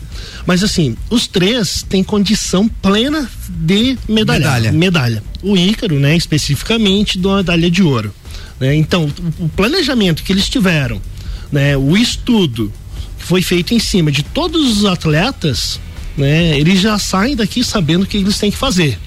Mas 0.46 0.62
assim, 0.62 0.96
os 1.10 1.26
três 1.26 1.84
têm 1.88 2.04
condição 2.04 2.68
plena 2.68 3.28
de 3.48 3.98
medalha. 4.08 4.38
Medalha. 4.38 4.72
medalha. 4.72 5.22
O 5.42 5.56
Ícaro, 5.56 5.98
né, 5.98 6.16
especificamente, 6.16 7.18
uma 7.18 7.38
medalha 7.38 7.68
de 7.68 7.82
ouro. 7.82 8.14
Né? 8.60 8.76
Então, 8.76 9.10
o 9.40 9.48
planejamento 9.48 10.22
que 10.22 10.32
eles 10.32 10.48
tiveram, 10.48 11.02
né, 11.50 11.76
o 11.76 11.96
estudo 11.96 12.72
que 13.18 13.24
foi 13.24 13.42
feito 13.42 13.74
em 13.74 13.80
cima 13.80 14.12
de 14.12 14.22
todos 14.22 14.78
os 14.78 14.84
atletas, 14.84 15.80
né? 16.16 16.58
Eles 16.58 16.80
já 16.80 16.98
saem 16.98 17.36
daqui 17.36 17.64
sabendo 17.64 18.02
o 18.02 18.06
que 18.06 18.16
eles 18.16 18.38
têm 18.38 18.50
que 18.50 18.56
fazer. 18.56 18.98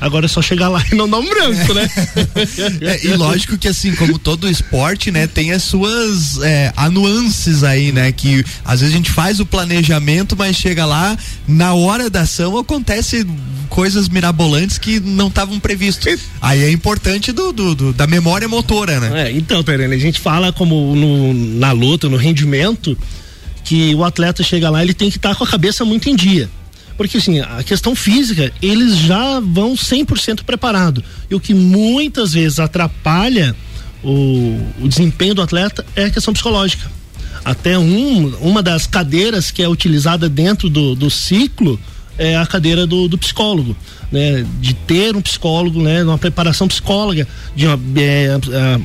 Agora 0.00 0.24
é 0.24 0.28
só 0.28 0.40
chegar 0.40 0.68
lá 0.68 0.82
e 0.90 0.94
não 0.94 1.08
dar 1.08 1.18
um 1.18 1.28
branco, 1.28 1.74
né? 1.74 1.88
É, 2.80 3.06
e 3.06 3.14
lógico 3.14 3.58
que 3.58 3.68
assim, 3.68 3.94
como 3.94 4.18
todo 4.18 4.48
esporte, 4.48 5.10
né, 5.10 5.26
tem 5.26 5.52
as 5.52 5.62
suas 5.62 6.38
é, 6.42 6.72
nuances 6.90 7.62
aí, 7.62 7.92
né? 7.92 8.10
Que 8.10 8.44
às 8.64 8.80
vezes 8.80 8.94
a 8.94 8.96
gente 8.96 9.10
faz 9.10 9.40
o 9.40 9.46
planejamento, 9.46 10.36
mas 10.36 10.56
chega 10.56 10.86
lá, 10.86 11.16
na 11.46 11.74
hora 11.74 12.08
da 12.08 12.22
ação 12.22 12.56
acontece 12.56 13.26
coisas 13.68 14.08
mirabolantes 14.08 14.78
que 14.78 15.00
não 15.00 15.28
estavam 15.28 15.60
previstos. 15.60 16.20
Aí 16.40 16.62
é 16.62 16.70
importante 16.70 17.32
do, 17.32 17.52
do, 17.52 17.74
do, 17.74 17.92
da 17.92 18.06
memória 18.06 18.48
motora, 18.48 18.98
né? 19.00 19.28
É, 19.28 19.32
então, 19.32 19.62
Terene, 19.62 19.94
a 19.94 19.98
gente 19.98 20.20
fala 20.20 20.52
como 20.52 20.94
no, 20.96 21.34
na 21.58 21.72
luta, 21.72 22.08
no 22.08 22.16
rendimento, 22.16 22.96
que 23.64 23.94
o 23.94 24.04
atleta 24.04 24.42
chega 24.42 24.70
lá, 24.70 24.82
ele 24.82 24.94
tem 24.94 25.10
que 25.10 25.16
estar 25.16 25.30
tá 25.30 25.34
com 25.34 25.44
a 25.44 25.46
cabeça 25.46 25.84
muito 25.84 26.08
em 26.08 26.16
dia. 26.16 26.48
Porque 26.96 27.16
assim, 27.16 27.40
a 27.40 27.62
questão 27.62 27.94
física, 27.94 28.52
eles 28.60 28.96
já 28.96 29.40
vão 29.40 29.74
100% 29.74 30.42
preparado. 30.44 31.02
E 31.30 31.34
o 31.34 31.40
que 31.40 31.54
muitas 31.54 32.34
vezes 32.34 32.58
atrapalha 32.58 33.56
o, 34.02 34.60
o 34.80 34.88
desempenho 34.88 35.34
do 35.34 35.42
atleta 35.42 35.84
é 35.96 36.04
a 36.04 36.10
questão 36.10 36.34
psicológica. 36.34 36.90
Até 37.44 37.78
um, 37.78 38.34
uma 38.40 38.62
das 38.62 38.86
cadeiras 38.86 39.50
que 39.50 39.62
é 39.62 39.68
utilizada 39.68 40.28
dentro 40.28 40.68
do, 40.68 40.94
do 40.94 41.08
ciclo 41.08 41.80
é 42.18 42.36
a 42.36 42.44
cadeira 42.44 42.86
do, 42.86 43.08
do 43.08 43.16
psicólogo 43.16 43.74
né, 44.10 44.44
de 44.60 44.74
ter 44.74 45.16
um 45.16 45.20
psicólogo, 45.20 45.82
né, 45.82 46.02
uma 46.02 46.18
preparação 46.18 46.66
psicóloga, 46.66 47.26
de 47.54 47.66
uma, 47.66 47.78
é, 47.96 48.36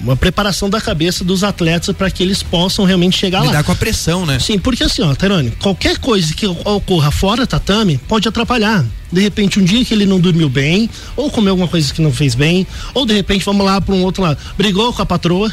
uma 0.04 0.16
preparação 0.16 0.70
da 0.70 0.80
cabeça 0.80 1.24
dos 1.24 1.44
atletas 1.44 1.96
para 1.96 2.10
que 2.12 2.22
eles 2.22 2.44
possam 2.44 2.86
realmente 2.86 3.18
chegar 3.18 3.42
Lidar 3.42 3.54
lá. 3.54 3.64
com 3.64 3.72
a 3.72 3.76
pressão, 3.76 4.26
né? 4.26 4.40
Sim, 4.40 4.60
porque 4.60 4.84
assim, 4.84 5.02
ó, 5.02 5.14
Terone, 5.16 5.52
qualquer 5.52 5.98
coisa 5.98 6.34
que 6.34 6.46
ocorra 6.46 7.12
fora 7.12 7.48
tatame 7.48 7.98
pode 8.08 8.28
atrapalhar. 8.28 8.86
De 9.12 9.22
repente, 9.22 9.60
um 9.60 9.64
dia 9.64 9.86
que 9.86 9.94
ele 9.94 10.06
não 10.06 10.20
dormiu 10.20 10.50
bem, 10.50 10.90
ou 11.16 11.30
comeu 11.30 11.52
alguma 11.52 11.68
coisa 11.68 11.94
que 11.94 12.02
não 12.02 12.12
fez 12.12 12.36
bem, 12.36 12.66
ou 12.94 13.06
de 13.06 13.14
repente, 13.14 13.46
vamos 13.46 13.66
lá 13.66 13.80
para 13.80 13.94
um 13.94 14.04
outro 14.04 14.24
lado, 14.24 14.38
brigou 14.58 14.92
com 14.92 15.02
a 15.02 15.06
patroa. 15.06 15.50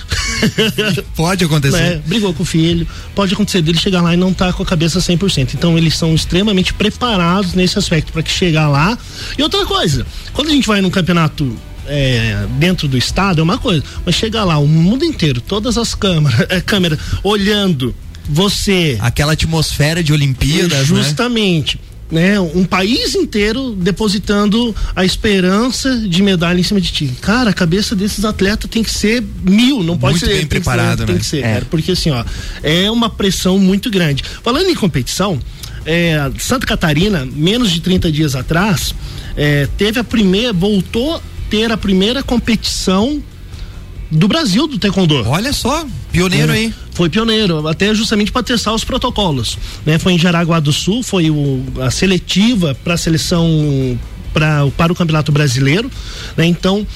pode 1.15 1.45
acontecer. 1.45 1.77
Né, 1.77 2.03
brigou 2.05 2.33
com 2.33 2.43
o 2.43 2.47
filho, 2.47 2.89
pode 3.15 3.35
acontecer 3.35 3.63
dele 3.63 3.79
chegar 3.79 4.03
lá 4.03 4.15
e 4.15 4.17
não 4.17 4.33
tá 4.33 4.53
com 4.53 4.63
a 4.63 4.67
cabeça 4.67 4.99
100%. 4.99 5.55
Então, 5.55 5.77
eles 5.77 5.97
são 5.97 6.15
extremamente 6.15 6.73
preparados 6.75 7.55
nesse 7.55 7.79
aspecto 7.79 8.13
para 8.13 8.23
que 8.23 8.31
chegar 8.31 8.69
lá. 8.69 8.99
E 9.39 9.43
outra 9.43 9.62
coisa, 9.67 10.07
quando 10.33 10.49
a 10.49 10.53
gente 10.53 10.67
vai 10.67 10.81
num 10.81 10.91
campeonato 10.91 11.57
é, 11.87 12.47
dentro 12.59 12.87
do 12.87 12.97
estado 12.97 13.41
é 13.41 13.45
uma 13.45 13.59
coisa, 13.59 13.83
mas 14.05 14.15
chega 14.15 14.45
lá 14.45 14.59
o 14.59 14.67
mundo 14.67 15.05
inteiro, 15.05 15.41
todas 15.41 15.77
as 15.77 15.95
câmeras, 15.95 16.47
é, 16.51 16.61
câmeras 16.61 16.99
olhando 17.23 17.95
você. 18.29 18.97
Aquela 19.01 19.33
atmosfera 19.33 20.03
de 20.03 20.13
Olimpíadas, 20.13 20.91
né? 20.91 21.03
justamente. 21.03 21.77
Né? 21.77 21.93
Né, 22.13 22.39
um 22.39 22.67
país 22.67 23.15
inteiro 23.15 23.75
depositando 23.75 24.77
a 24.95 25.03
esperança 25.03 25.97
de 25.97 26.23
medalha 26.23 26.61
em 26.61 26.63
cima 26.63 26.79
de 26.79 26.93
ti. 26.93 27.11
Cara, 27.23 27.49
a 27.49 27.55
cabeça 27.55 27.97
desses 27.97 28.23
atletas 28.23 28.71
tem 28.71 28.83
que 28.83 28.91
ser 28.91 29.25
mil, 29.43 29.83
não 29.83 29.97
pode 29.97 30.19
muito 30.19 30.27
ser 30.27 30.37
bem 30.37 30.47
preparado, 30.47 30.99
ser, 30.99 31.01
né? 31.01 31.07
Tem 31.07 31.19
que 31.19 31.25
ser, 31.25 31.39
é. 31.39 31.55
cara, 31.55 31.67
porque 31.71 31.93
assim, 31.93 32.11
ó, 32.11 32.23
é 32.63 32.91
uma 32.91 33.09
pressão 33.09 33.59
muito 33.59 33.91
grande. 33.91 34.23
Falando 34.43 34.69
em 34.69 34.75
competição, 34.75 35.41
é, 35.87 36.31
Santa 36.39 36.67
Catarina, 36.67 37.25
menos 37.25 37.71
de 37.71 37.81
30 37.81 38.13
dias 38.13 38.35
atrás, 38.35 38.95
é, 39.37 39.69
teve 39.77 40.01
a 40.01 40.05
primeira, 40.05 40.53
voltou 40.53 41.17
a 41.17 41.21
ter 41.51 41.71
a 41.71 41.77
primeira 41.77 42.23
competição 42.23 43.23
do 44.11 44.29
Brasil 44.29 44.67
do 44.67 44.79
taekwondo. 44.79 45.27
Olha 45.27 45.53
só, 45.53 45.87
pioneiro 46.11 46.53
é, 46.53 46.57
aí. 46.57 46.75
Foi 46.93 47.09
pioneiro, 47.09 47.67
até 47.67 47.95
justamente 47.95 48.31
para 48.31 48.43
testar 48.43 48.75
os 48.75 48.85
protocolos. 48.85 49.57
Né? 49.87 49.99
Foi 49.99 50.13
em 50.13 50.19
Jaraguá 50.19 50.61
do 50.61 50.73
Sul, 50.73 51.03
foi 51.03 51.31
o, 51.31 51.65
a 51.81 51.91
seletiva 51.91 52.77
para 52.85 52.95
a 52.95 52.97
seleção 52.99 53.99
pra, 54.35 54.67
para 54.77 54.93
o 54.93 54.97
Campeonato 54.97 55.33
Brasileiro. 55.33 55.91
Né? 56.37 56.47
Então, 56.47 56.87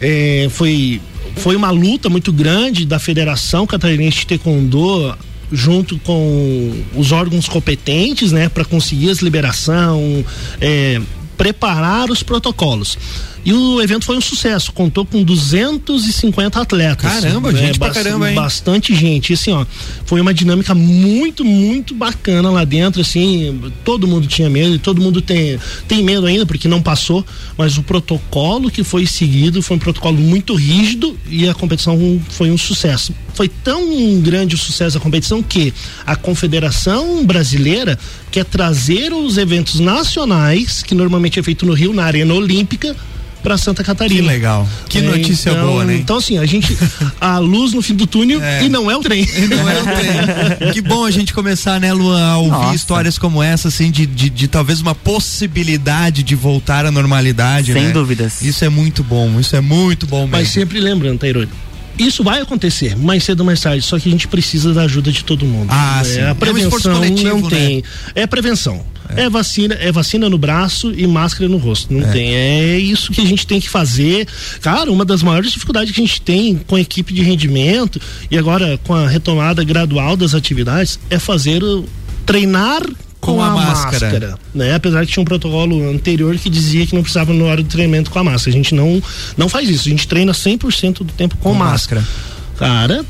é, 0.00 0.48
foi, 0.50 1.00
foi 1.36 1.54
uma 1.54 1.70
luta 1.70 2.08
muito 2.08 2.32
grande 2.32 2.84
da 2.84 2.98
Federação 2.98 3.66
Catarinense 3.66 4.18
de 4.18 4.26
Taekwondo 4.26 5.16
junto 5.52 5.98
com 6.00 6.82
os 6.96 7.12
órgãos 7.12 7.48
competentes, 7.48 8.32
né, 8.32 8.48
para 8.48 8.64
conseguir 8.64 9.10
as 9.10 9.18
liberação, 9.18 10.24
é, 10.60 11.00
preparar 11.36 12.10
os 12.10 12.22
protocolos. 12.22 12.98
E 13.44 13.52
o 13.52 13.80
evento 13.82 14.06
foi 14.06 14.16
um 14.16 14.20
sucesso, 14.20 14.72
contou 14.72 15.04
com 15.04 15.22
250 15.22 16.60
atletas. 16.60 17.12
Caramba, 17.12 17.52
né? 17.52 17.58
gente 17.58 17.78
pra 17.78 17.90
caramba, 17.90 18.30
hein? 18.30 18.34
Bastante 18.34 18.94
gente. 18.94 19.30
E 19.30 19.34
assim, 19.34 19.52
ó, 19.52 19.66
foi 20.06 20.20
uma 20.20 20.32
dinâmica 20.32 20.74
muito, 20.74 21.44
muito 21.44 21.94
bacana 21.94 22.50
lá 22.50 22.64
dentro, 22.64 23.02
assim, 23.02 23.60
todo 23.84 24.08
mundo 24.08 24.26
tinha 24.26 24.48
medo, 24.48 24.78
todo 24.78 25.00
mundo 25.00 25.20
tem, 25.20 25.58
tem 25.86 26.02
medo 26.02 26.26
ainda 26.26 26.46
porque 26.46 26.68
não 26.68 26.80
passou, 26.80 27.24
mas 27.56 27.76
o 27.76 27.82
protocolo 27.82 28.70
que 28.70 28.82
foi 28.82 29.06
seguido 29.06 29.60
foi 29.60 29.76
um 29.76 29.80
protocolo 29.80 30.16
muito 30.16 30.54
rígido 30.54 31.16
e 31.28 31.46
a 31.46 31.54
competição 31.54 32.20
foi 32.30 32.50
um 32.50 32.56
sucesso. 32.56 33.14
Foi 33.34 33.48
tão 33.48 34.20
grande 34.20 34.54
o 34.54 34.58
sucesso 34.58 34.96
da 34.96 35.02
competição 35.02 35.42
que 35.42 35.74
a 36.06 36.16
Confederação 36.16 37.26
Brasileira 37.26 37.98
quer 38.30 38.44
trazer 38.44 39.12
os 39.12 39.36
eventos 39.36 39.80
nacionais, 39.80 40.82
que 40.82 40.94
normalmente 40.94 41.38
é 41.38 41.42
feito 41.42 41.66
no 41.66 41.74
Rio, 41.74 41.92
na 41.92 42.04
Arena 42.04 42.32
Olímpica, 42.32 42.96
para 43.44 43.58
Santa 43.58 43.84
Catarina. 43.84 44.22
Que 44.22 44.26
legal. 44.26 44.68
Que 44.88 44.98
é, 44.98 45.02
notícia 45.02 45.50
então, 45.50 45.66
boa, 45.66 45.84
né? 45.84 45.96
Então, 45.96 46.16
assim, 46.16 46.38
a 46.38 46.46
gente. 46.46 46.76
A 47.20 47.38
luz 47.38 47.74
no 47.74 47.82
fim 47.82 47.94
do 47.94 48.06
túnel 48.06 48.42
é. 48.42 48.64
e 48.64 48.68
não 48.70 48.90
é 48.90 48.96
o 48.96 49.00
trem. 49.00 49.24
E 49.44 49.46
não 49.46 49.68
é 49.68 49.80
o 49.80 49.84
trem. 49.84 50.72
que 50.72 50.80
bom 50.80 51.04
a 51.04 51.10
gente 51.10 51.34
começar, 51.34 51.78
né, 51.78 51.92
Luan, 51.92 52.24
a 52.24 52.38
ouvir 52.38 52.50
Nossa. 52.50 52.74
histórias 52.74 53.18
como 53.18 53.42
essa, 53.42 53.68
assim, 53.68 53.90
de, 53.90 54.06
de, 54.06 54.30
de, 54.30 54.48
talvez 54.48 54.80
uma 54.80 54.94
possibilidade 54.94 56.22
de 56.22 56.34
voltar 56.34 56.86
à 56.86 56.90
normalidade. 56.90 57.72
Sem 57.72 57.84
né? 57.84 57.92
dúvidas. 57.92 58.40
Isso 58.40 58.64
é 58.64 58.70
muito 58.70 59.04
bom, 59.04 59.38
isso 59.38 59.54
é 59.54 59.60
muito 59.60 60.06
bom 60.06 60.20
mesmo. 60.20 60.32
Mas 60.32 60.48
sempre 60.48 60.80
lembrando, 60.80 61.18
Tairone, 61.18 61.48
isso 61.98 62.24
vai 62.24 62.40
acontecer 62.40 62.96
mais 62.96 63.24
cedo 63.24 63.40
ou 63.40 63.46
mais 63.46 63.60
tarde, 63.60 63.82
só 63.82 63.98
que 63.98 64.08
a 64.08 64.12
gente 64.12 64.26
precisa 64.26 64.72
da 64.72 64.82
ajuda 64.82 65.12
de 65.12 65.22
todo 65.22 65.44
mundo. 65.44 65.68
Ah, 65.70 66.00
é, 66.00 66.04
sim. 66.04 66.20
A 66.22 66.34
prevenção 66.34 66.92
é 66.92 66.94
um 66.94 66.98
coletivo, 66.98 67.40
não 67.40 67.48
tem. 67.50 67.76
Né? 67.76 67.82
É 68.14 68.26
prevenção. 68.26 68.84
É. 69.10 69.22
é. 69.22 69.30
vacina, 69.30 69.74
é 69.74 69.92
vacina 69.92 70.28
no 70.28 70.38
braço 70.38 70.92
e 70.96 71.06
máscara 71.06 71.48
no 71.48 71.56
rosto. 71.56 71.92
Não 71.92 72.06
é. 72.06 72.12
tem. 72.12 72.34
É 72.34 72.78
isso 72.78 73.12
que 73.12 73.20
a 73.20 73.26
gente 73.26 73.46
tem 73.46 73.60
que 73.60 73.68
fazer. 73.68 74.26
Cara, 74.60 74.90
uma 74.90 75.04
das 75.04 75.22
maiores 75.22 75.52
dificuldades 75.52 75.92
que 75.92 76.00
a 76.00 76.04
gente 76.04 76.20
tem 76.20 76.56
com 76.56 76.76
a 76.76 76.80
equipe 76.80 77.12
de 77.12 77.22
rendimento 77.22 78.00
e 78.30 78.38
agora 78.38 78.78
com 78.84 78.94
a 78.94 79.08
retomada 79.08 79.62
gradual 79.64 80.16
das 80.16 80.34
atividades 80.34 80.98
é 81.10 81.18
fazer 81.18 81.62
o 81.62 81.84
treinar 82.24 82.82
com, 83.20 83.36
com 83.36 83.42
a, 83.42 83.46
a 83.46 83.50
máscara. 83.50 84.10
máscara. 84.10 84.38
né? 84.54 84.74
Apesar 84.74 85.04
que 85.06 85.12
tinha 85.12 85.22
um 85.22 85.24
protocolo 85.24 85.88
anterior 85.88 86.36
que 86.36 86.50
dizia 86.50 86.86
que 86.86 86.94
não 86.94 87.02
precisava 87.02 87.32
no 87.32 87.46
hora 87.46 87.62
do 87.62 87.68
treinamento 87.68 88.10
com 88.10 88.18
a 88.18 88.24
máscara. 88.24 88.50
A 88.50 88.58
gente 88.58 88.74
não 88.74 89.02
não 89.36 89.48
faz 89.48 89.68
isso. 89.68 89.88
A 89.88 89.90
gente 89.90 90.06
treina 90.06 90.32
100% 90.32 90.98
do 90.98 91.04
tempo 91.06 91.36
com, 91.36 91.50
com 91.50 91.54
máscara. 91.54 92.02
máscara. 92.02 92.33
Cara. 92.56 93.04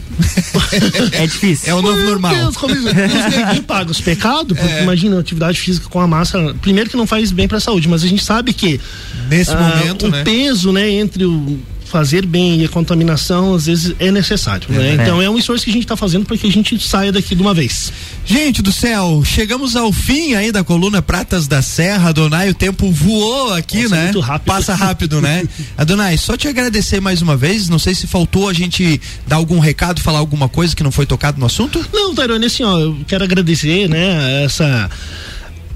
é 1.13 1.27
difícil. 1.27 1.71
É 1.71 1.75
o 1.75 1.83
novo 1.83 2.03
normal. 2.03 2.35
Deus, 2.35 2.57
como 2.57 2.75
os 2.75 3.61
paga 3.67 3.91
os 3.91 4.01
pecados, 4.01 4.59
porque 4.59 4.73
é. 4.73 4.83
imagina 4.83 5.19
atividade 5.19 5.61
física 5.61 5.89
com 5.89 6.01
a 6.01 6.07
massa. 6.07 6.55
Primeiro 6.61 6.89
que 6.89 6.97
não 6.97 7.07
faz 7.07 7.31
bem 7.31 7.47
para 7.47 7.59
a 7.59 7.61
saúde, 7.61 7.89
mas 7.89 8.03
a 8.03 8.07
gente 8.07 8.25
sabe 8.25 8.53
que. 8.53 8.81
Nesse 9.29 9.53
ah, 9.53 9.57
momento, 9.57 10.07
o 10.07 10.11
né? 10.11 10.25
peso, 10.25 10.73
né, 10.73 10.89
entre 10.91 11.25
o 11.25 11.59
fazer 11.95 12.27
bem 12.27 12.61
e 12.61 12.65
a 12.65 12.69
contaminação 12.69 13.55
às 13.55 13.67
vezes 13.67 13.95
é 14.01 14.11
necessário, 14.11 14.67
né? 14.69 14.91
é? 14.91 14.95
Então 14.95 15.23
é 15.23 15.31
um 15.31 15.39
esforço 15.39 15.65
que 15.65 15.71
a 15.71 15.73
gente 15.73 15.85
está 15.85 15.97
fazendo 15.97 16.27
para 16.27 16.37
que 16.37 16.45
a 16.45 16.51
gente 16.51 16.77
saia 16.81 17.13
daqui 17.13 17.37
de 17.37 17.41
uma 17.41 17.55
vez. 17.55 17.93
Gente 18.27 18.61
do 18.61 18.73
céu, 18.73 19.23
chegamos 19.25 19.77
ao 19.77 19.93
fim 19.93 20.35
aí 20.35 20.51
da 20.51 20.65
coluna 20.65 21.01
Pratas 21.01 21.47
da 21.47 21.63
Serra, 21.63 22.09
Adonai, 22.09 22.51
o 22.51 22.55
tempo 22.55 22.91
voou 22.91 23.55
aqui, 23.55 23.85
Nossa, 23.85 23.95
né? 23.95 24.05
Muito 24.07 24.19
rápido. 24.19 24.47
Passa 24.47 24.75
rápido, 24.75 25.21
né? 25.21 25.45
Adonai, 25.79 26.19
só 26.19 26.37
te 26.37 26.49
agradecer 26.49 27.01
mais 27.01 27.23
uma 27.23 27.37
vez, 27.37 27.69
não 27.69 27.79
sei 27.79 27.95
se 27.95 28.09
faltou 28.09 28.49
a 28.49 28.53
gente 28.53 29.01
dar 29.25 29.37
algum 29.37 29.61
recado, 29.61 30.01
falar 30.01 30.19
alguma 30.19 30.49
coisa 30.49 30.75
que 30.75 30.83
não 30.83 30.91
foi 30.91 31.07
tocado 31.07 31.39
no 31.39 31.47
assunto? 31.47 31.85
Não, 31.93 32.13
Tairone, 32.13 32.47
assim, 32.47 32.65
ó, 32.65 32.77
eu 32.77 32.99
quero 33.07 33.23
agradecer, 33.23 33.89
né, 33.89 34.43
essa 34.43 34.91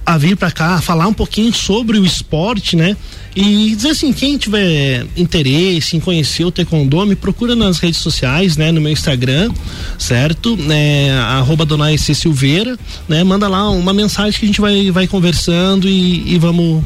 a 0.08 0.16
vir 0.16 0.38
para 0.38 0.50
cá 0.50 0.80
falar 0.80 1.06
um 1.06 1.12
pouquinho 1.12 1.52
sobre 1.52 1.98
o 1.98 2.06
esporte, 2.06 2.74
né? 2.74 2.96
E 3.36 3.74
dizer 3.76 3.90
assim, 3.90 4.10
quem 4.10 4.38
tiver 4.38 5.06
interesse 5.14 5.98
em 5.98 6.00
conhecer 6.00 6.46
o 6.46 6.50
Taekwondo, 6.50 7.04
me 7.04 7.14
procura 7.14 7.54
nas 7.54 7.78
redes 7.78 8.00
sociais, 8.00 8.56
né? 8.56 8.72
No 8.72 8.80
meu 8.80 8.90
Instagram, 8.90 9.52
certo? 9.98 10.58
É, 10.70 11.10
arroba 11.10 11.66
Donai 11.66 11.98
C. 11.98 12.14
Silveira, 12.14 12.78
né? 13.06 13.22
Manda 13.22 13.48
lá 13.48 13.68
uma 13.68 13.92
mensagem 13.92 14.40
que 14.40 14.46
a 14.46 14.48
gente 14.48 14.62
vai, 14.62 14.90
vai 14.90 15.06
conversando 15.06 15.86
e, 15.86 16.34
e 16.34 16.38
vamos 16.38 16.82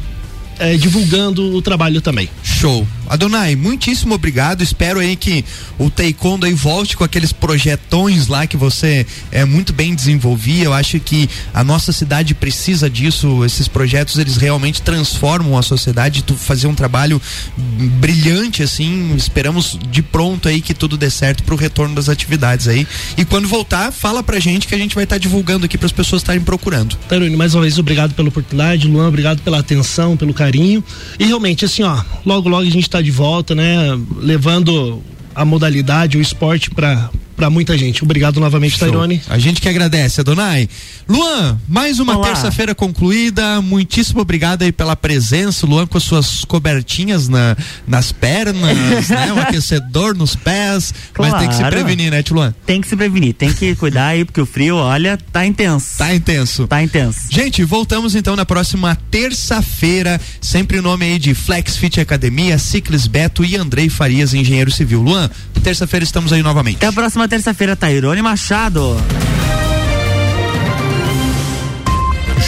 é, 0.59 0.75
divulgando 0.75 1.55
o 1.55 1.61
trabalho 1.61 2.01
também. 2.01 2.29
Show. 2.43 2.85
Adonai, 3.07 3.55
muitíssimo 3.55 4.15
obrigado. 4.15 4.61
Espero 4.61 4.99
aí 4.99 5.15
que 5.15 5.43
o 5.77 5.89
Taekwondo 5.89 6.45
aí 6.45 6.53
volte 6.53 6.95
com 6.95 7.03
aqueles 7.03 7.31
projetões 7.31 8.27
lá 8.27 8.47
que 8.47 8.57
você 8.57 9.05
é 9.31 9.45
muito 9.45 9.73
bem 9.73 9.93
desenvolvia. 9.93 10.65
Eu 10.65 10.73
acho 10.73 10.99
que 10.99 11.29
a 11.53 11.63
nossa 11.63 11.91
cidade 11.91 12.33
precisa 12.33 12.89
disso. 12.89 13.43
Esses 13.45 13.67
projetos 13.67 14.17
eles 14.17 14.37
realmente 14.37 14.81
transformam 14.81 15.57
a 15.57 15.61
sociedade. 15.61 16.23
Tu 16.23 16.35
fazer 16.35 16.67
um 16.67 16.75
trabalho 16.75 17.21
brilhante 17.99 18.63
assim. 18.63 19.13
Esperamos 19.15 19.77
de 19.89 20.01
pronto 20.01 20.47
aí 20.47 20.61
que 20.61 20.73
tudo 20.73 20.97
dê 20.97 21.09
certo 21.09 21.43
pro 21.43 21.55
retorno 21.55 21.95
das 21.95 22.09
atividades 22.09 22.67
aí. 22.67 22.87
E 23.17 23.25
quando 23.25 23.47
voltar, 23.47 23.91
fala 23.91 24.23
pra 24.23 24.39
gente 24.39 24.67
que 24.67 24.75
a 24.75 24.77
gente 24.77 24.95
vai 24.95 25.03
estar 25.03 25.15
tá 25.15 25.19
divulgando 25.19 25.65
aqui 25.65 25.77
para 25.77 25.85
as 25.85 25.91
pessoas 25.91 26.21
estarem 26.21 26.41
procurando. 26.41 26.95
Tarone, 27.07 27.35
mais 27.35 27.53
uma 27.53 27.61
vez 27.61 27.77
obrigado 27.77 28.13
pela 28.13 28.29
oportunidade, 28.29 28.87
Luan, 28.87 29.07
obrigado 29.07 29.41
pela 29.41 29.59
atenção, 29.59 30.15
pelo 30.17 30.33
carinho. 30.33 30.83
E 31.19 31.25
realmente 31.25 31.65
assim, 31.65 31.83
ó, 31.83 32.01
logo 32.25 32.49
logo 32.49 32.63
a 32.63 32.71
gente 32.71 32.83
está 32.83 33.01
de 33.03 33.11
volta, 33.11 33.53
né, 33.53 33.77
levando 34.17 35.01
a 35.35 35.43
modalidade, 35.43 36.17
o 36.17 36.21
esporte 36.21 36.69
para 36.71 37.09
para 37.43 37.49
muita 37.49 37.77
gente. 37.77 38.05
Obrigado 38.05 38.39
novamente, 38.39 38.79
Tairone. 38.79 39.21
A 39.27 39.37
gente 39.37 39.59
que 39.59 39.67
agradece, 39.67 40.21
Adonai. 40.21 40.69
Luan, 41.09 41.59
mais 41.67 41.99
uma 41.99 42.21
terça-feira 42.21 42.73
concluída. 42.73 43.61
Muitíssimo 43.61 44.21
obrigado 44.21 44.61
aí 44.61 44.71
pela 44.71 44.95
presença. 44.95 45.65
Luan 45.65 45.85
com 45.85 45.97
as 45.97 46.03
suas 46.05 46.45
cobertinhas 46.45 47.27
na, 47.27 47.57
nas 47.85 48.13
pernas, 48.13 49.09
né? 49.09 49.33
Um 49.33 49.39
aquecedor 49.43 50.15
nos 50.15 50.37
pés. 50.37 50.93
Claro. 51.11 51.33
Mas 51.33 51.41
tem 51.41 51.49
que 51.49 51.55
se 51.55 51.69
prevenir, 51.69 52.11
né, 52.11 52.23
Luan? 52.31 52.55
Tem 52.65 52.79
que 52.79 52.87
se 52.87 52.95
prevenir, 52.95 53.33
tem 53.33 53.51
que 53.51 53.75
cuidar 53.75 54.07
aí, 54.07 54.23
porque 54.23 54.39
o 54.39 54.45
frio, 54.45 54.77
olha, 54.77 55.17
tá 55.33 55.45
intenso. 55.45 55.97
Tá 55.97 56.15
intenso. 56.15 56.65
Tá 56.65 56.81
intenso. 56.81 57.19
Gente, 57.29 57.61
voltamos 57.65 58.15
então 58.15 58.37
na 58.37 58.45
próxima 58.45 58.97
terça-feira. 59.11 60.17
Sempre 60.39 60.79
o 60.79 60.81
nome 60.81 61.03
aí 61.03 61.19
de 61.19 61.33
Flex 61.33 61.75
Fit 61.75 61.99
Academia, 61.99 62.57
Ciclis 62.57 63.05
Beto 63.05 63.43
e 63.43 63.57
Andrei 63.57 63.89
Farias, 63.89 64.33
engenheiro 64.33 64.71
civil. 64.71 65.01
Luan, 65.01 65.29
terça-feira 65.61 66.05
estamos 66.05 66.31
aí 66.31 66.41
novamente. 66.41 66.77
Até 66.77 66.87
a 66.87 66.93
próxima 66.93 67.27
terça-feira, 67.33 67.75
Tairone 67.75 68.21
Machado. 68.21 68.95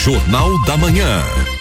Jornal 0.04 0.64
da 0.66 0.78
Manhã. 0.78 1.55